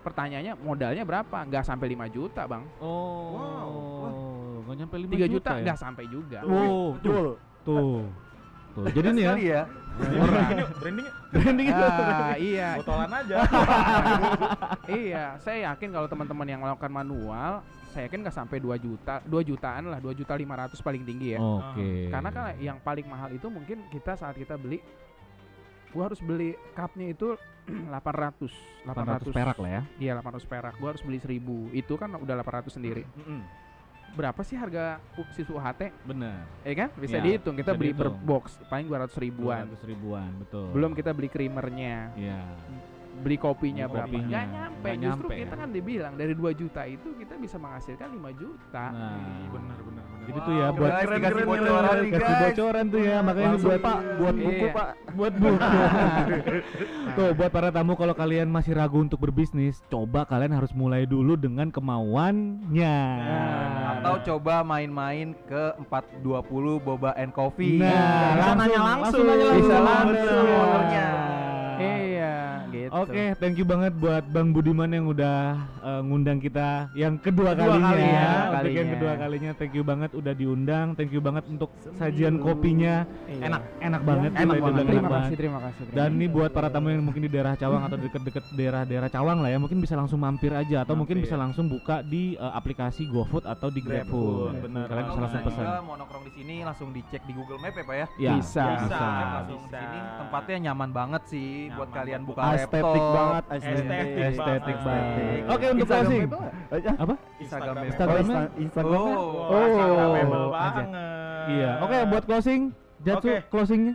pertanyaannya 0.00 0.58
modalnya 0.58 1.04
berapa 1.04 1.36
nggak 1.46 1.62
sampai 1.62 1.86
5 1.90 2.08
juta 2.08 2.42
bang 2.44 2.64
Oh. 2.78 3.36
Wow. 3.36 3.72
Nggak 4.62 4.76
nyampe 4.78 4.96
5 4.96 5.10
3 5.10 5.18
juta, 5.20 5.28
juta, 5.28 5.50
ya? 5.52 5.62
nggak 5.62 5.78
sampai 5.78 6.04
juga 6.06 6.38
Wow, 6.42 6.96
tuh. 6.96 7.02
Tuh. 7.02 7.34
Tuh. 7.62 8.02
Jadi 8.92 9.08
nih 9.12 9.24
ya. 9.24 9.34
Ya 9.42 9.62
Branding 9.92 10.58
yuk, 10.58 10.70
branding. 10.80 11.06
Branding. 11.32 11.68
Ah, 11.68 12.34
iya 12.40 12.68
Botolan 12.80 13.12
aja. 13.12 13.36
iya 15.04 15.24
saya 15.36 15.58
yakin 15.72 15.88
kalau 15.92 16.08
teman-teman 16.08 16.46
yang 16.48 16.60
melakukan 16.64 16.92
manual 16.92 17.60
saya 17.92 18.08
yakin 18.08 18.24
nggak 18.24 18.32
sampai 18.32 18.56
2 18.56 18.72
juta 18.80 19.20
2 19.28 19.48
jutaan 19.52 19.92
lah 19.92 20.00
2 20.00 20.16
juta 20.16 20.32
500 20.32 20.80
paling 20.80 21.04
tinggi 21.04 21.36
ya 21.36 21.40
Oke. 21.44 22.08
karena 22.08 22.28
kan 22.32 22.44
yang 22.56 22.80
paling 22.80 23.04
mahal 23.04 23.28
itu 23.36 23.52
mungkin 23.52 23.84
kita 23.92 24.16
saat 24.16 24.32
kita 24.32 24.56
beli 24.56 24.80
gua 25.92 26.08
harus 26.08 26.24
beli 26.24 26.56
cupnya 26.72 27.12
itu 27.12 27.36
800 27.92 28.88
800 28.88 29.28
perak 29.28 29.60
lah 29.60 29.70
ya. 29.76 29.82
iya 30.00 30.12
800 30.16 30.48
perak 30.48 30.74
gua 30.80 30.96
harus 30.96 31.04
beli 31.04 31.20
1000 31.20 31.76
itu 31.76 31.94
kan 32.00 32.16
udah 32.16 32.34
800 32.40 32.80
sendiri 32.80 33.04
berapa 34.12 34.40
sih 34.42 34.54
harga 34.54 35.00
susu 35.32 35.52
UHT 35.52 35.88
Benar. 36.04 36.44
ya 36.60 36.74
kan 36.76 36.88
bisa 36.94 37.16
Ya, 37.16 37.22
dihitung 37.22 37.54
kita 37.54 37.72
bisa 37.72 37.80
beli 37.80 37.92
per 37.92 38.08
dihitung. 38.08 38.24
box 38.24 38.44
paling 38.66 38.86
200 38.86 39.16
ribuan 39.18 39.64
200 39.66 39.88
ribuan, 39.88 40.30
betul. 40.38 40.66
belum 40.70 40.92
kita 40.92 41.10
beli 41.10 41.28
creamernya 41.28 42.12
Iya. 42.14 42.40
Beli 43.14 43.36
kopinya 43.36 43.84
Beli 43.84 43.92
berapa 43.92 44.08
kopinya. 44.08 44.26
nggak 44.26 44.46
nyampe 44.48 44.70
Nggak 44.82 44.96
justru 44.96 45.06
nyampe 45.22 45.34
kita 45.36 45.46
ya. 45.48 45.60
kan 45.60 45.68
dibilang 45.70 46.12
dari 46.14 46.32
2 46.32 46.42
juta 46.54 46.82
itu 46.84 47.08
kita 47.14 47.34
bisa 47.36 47.56
menghasilkan 47.56 48.08
5 48.10 48.32
juta 48.34 48.84
Nah, 48.88 49.16
bener 49.48 49.78
bener. 49.80 50.04
Jadi 50.22 50.38
tuh 50.40 50.54
ya 50.54 50.68
Wow, 50.68 50.76
buat 50.76 50.86
guys, 50.88 51.02
keren, 51.02 51.16
dikasih 51.16 51.34
keren, 51.34 51.48
bocoran 51.48 51.82
keren. 51.82 51.98
nih 51.98 52.10
kasih 52.12 52.22
guys 52.24 52.42
bocoran 52.46 52.84
tuh 52.86 53.00
ya, 53.02 53.16
makanya 53.20 53.48
Langsung, 53.48 53.66
buat 53.66 53.80
Pak, 53.82 53.98
buat 54.14 54.36
buku 54.36 54.50
Iya. 54.62 54.72
pak 54.72 54.88
buat 55.12 55.34
buku. 55.42 55.78
Tuh 57.12 57.30
buat 57.34 57.50
para 57.50 57.68
tamu 57.70 57.92
kalau 57.92 58.14
kalian 58.14 58.48
masih 58.48 58.72
ragu 58.72 58.98
untuk 58.98 59.18
berbisnis, 59.18 59.82
coba 59.84 60.24
kalian 60.24 60.52
harus 60.52 60.72
mulai 60.72 61.04
dulu 61.04 61.34
dengan 61.36 61.68
kemauannya. 61.68 62.96
atau 63.94 64.14
coba 64.24 64.62
main-main 64.62 65.30
ke 65.44 65.62
420 65.84 66.26
Boba 66.78 67.14
and 67.14 67.30
Coffee 67.30 67.78
Nah, 67.78 68.34
Bisa 68.34 68.52
nanya 68.56 68.80
langsung. 68.80 69.22
nanya 69.24 69.46
Bisa 69.52 69.76
langsung. 69.78 69.84
langsung 69.84 70.10
Bener. 70.42 70.56
ownernya. 70.56 71.08
iya 71.78 72.11
gitu 72.72 72.90
Oke, 72.94 73.22
thank 73.36 73.54
you 73.54 73.64
banget 73.64 73.92
buat 73.94 74.24
Bang 74.26 74.50
Budiman 74.50 74.88
yang 74.88 75.06
udah 75.06 75.38
uh, 75.78 76.00
ngundang 76.00 76.38
kita 76.38 76.88
yang 76.92 77.14
kedua, 77.16 77.52
Kedua 77.52 77.68
kalinya. 77.70 77.86
kali 77.86 78.02
ya, 78.02 78.24
Untuk 78.24 78.48
yang 78.48 78.56
kalinya. 78.58 78.92
kedua 78.92 79.12
kalinya, 79.14 79.50
thank 79.54 79.72
you 79.72 79.82
banget 79.82 80.10
udah 80.12 80.32
diundang. 80.32 80.86
Thank 80.92 81.10
you 81.10 81.20
banget 81.20 81.44
untuk 81.46 81.70
sajian 81.94 82.36
kopinya. 82.36 83.04
Iya. 83.24 83.42
Enak, 83.46 83.62
enak 83.80 84.00
banget. 84.02 84.30
enak 84.32 84.46
boleh 84.48 84.62
banget 84.62 84.82
dibilang 84.82 84.88
terima 85.02 85.10
kasih 85.14 85.34
terima 85.34 85.60
kasih 85.60 85.82
terima 85.82 85.96
Dan 85.98 86.08
ini 86.14 86.26
buat 86.26 86.50
para 86.50 86.68
tamu 86.68 86.88
yang 86.88 87.02
mungkin 87.02 87.22
di 87.22 87.30
daerah 87.30 87.54
Cawang 87.54 87.82
atau 87.82 87.96
deket-deket 87.96 88.44
daerah-daerah 88.52 89.08
Cawang 89.08 89.38
lah 89.38 89.50
ya, 89.50 89.58
mungkin 89.58 89.78
bisa 89.78 89.94
langsung 89.94 90.18
mampir 90.18 90.50
aja 90.50 90.82
atau 90.82 90.94
mungkin 90.94 91.14
Mampir. 91.14 91.28
bisa 91.28 91.36
langsung 91.36 91.66
buka 91.66 92.00
di 92.02 92.34
uh, 92.34 92.52
aplikasi 92.52 93.04
GoFood 93.06 93.44
atau 93.44 93.68
di 93.68 93.80
GrabFood. 93.80 94.54
Benar. 94.62 94.86
Kalian 94.86 95.04
bisa 95.04 95.20
langsung 95.20 95.40
bisa 95.42 95.50
pesan. 95.52 95.64
mau 95.82 95.94
nongkrong 95.94 96.24
di 96.24 96.32
sini 96.32 96.54
langsung 96.62 96.88
dicek 96.90 97.22
di 97.22 97.32
Google 97.32 97.58
Map 97.58 97.72
ya 97.72 97.82
pak 97.82 97.94
ya 97.94 98.06
Ya, 98.18 98.32
Bisa. 98.34 98.64
Bisa. 98.78 98.98
langsung 98.98 99.62
di 99.62 99.66
bisa. 99.66 99.78
sini 99.78 99.98
tempatnya 100.18 100.56
nyaman 100.62 100.90
banget 100.90 101.22
sih 101.26 101.48
buat 101.68 101.84
Nyaman 101.84 101.98
kalian 101.98 102.20
banget. 102.20 102.28
buka 102.28 102.42
estetik 102.62 102.82
laptop 102.84 103.12
banget 103.12 103.44
Estetik, 103.52 104.06
Estetik 104.22 104.76
banget. 104.78 105.42
Oke, 105.44 105.66
untuk 105.66 105.82
Instagram 105.82 106.06
closing. 106.06 106.22
Apa? 106.94 107.14
Instagram. 107.38 107.74
Instagramnya? 107.84 108.40
Instagramnya 108.56 109.12
Oh, 109.12 109.50
Oh, 109.50 109.66
Oh, 110.22 110.48
banget. 110.50 110.86
Iya. 111.42 111.70
Oke, 111.82 111.98
buat 112.06 112.24
closing, 112.24 112.60
Jatsu 113.02 113.28
Oke. 113.28 113.36
closingnya 113.50 113.94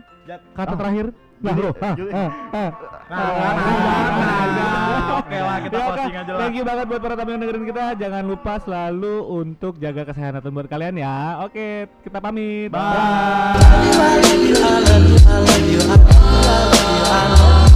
kata 0.52 0.74
terakhir. 0.76 1.06
Lah, 1.38 1.54
ah, 1.54 1.94
Juli. 1.94 2.10
ah, 2.10 2.30
ah. 2.50 2.70
Nah, 3.08 3.30
Oke 5.18 5.38
lah 5.38 5.56
kita 5.62 5.70
Ya, 5.70 5.80
oke. 5.80 5.94
closing 5.94 6.16
aja 6.18 6.32
lah. 6.34 6.40
Thank 6.42 6.54
you 6.58 6.64
banget 6.66 6.84
buat 6.84 6.98
para 6.98 7.14
tamu 7.14 7.30
yang 7.30 7.40
dengerin 7.40 7.64
kita. 7.64 7.84
Jangan 7.94 8.24
lupa 8.26 8.54
selalu 8.58 9.14
untuk 9.24 9.78
jaga 9.78 10.02
kesehatan 10.02 10.50
buat 10.50 10.66
kalian 10.66 10.98
ya. 10.98 11.38
Oke, 11.40 11.86
kita 12.02 12.18
pamit. 12.18 12.68
Bye. 12.68 12.82
Bye. 17.08 17.66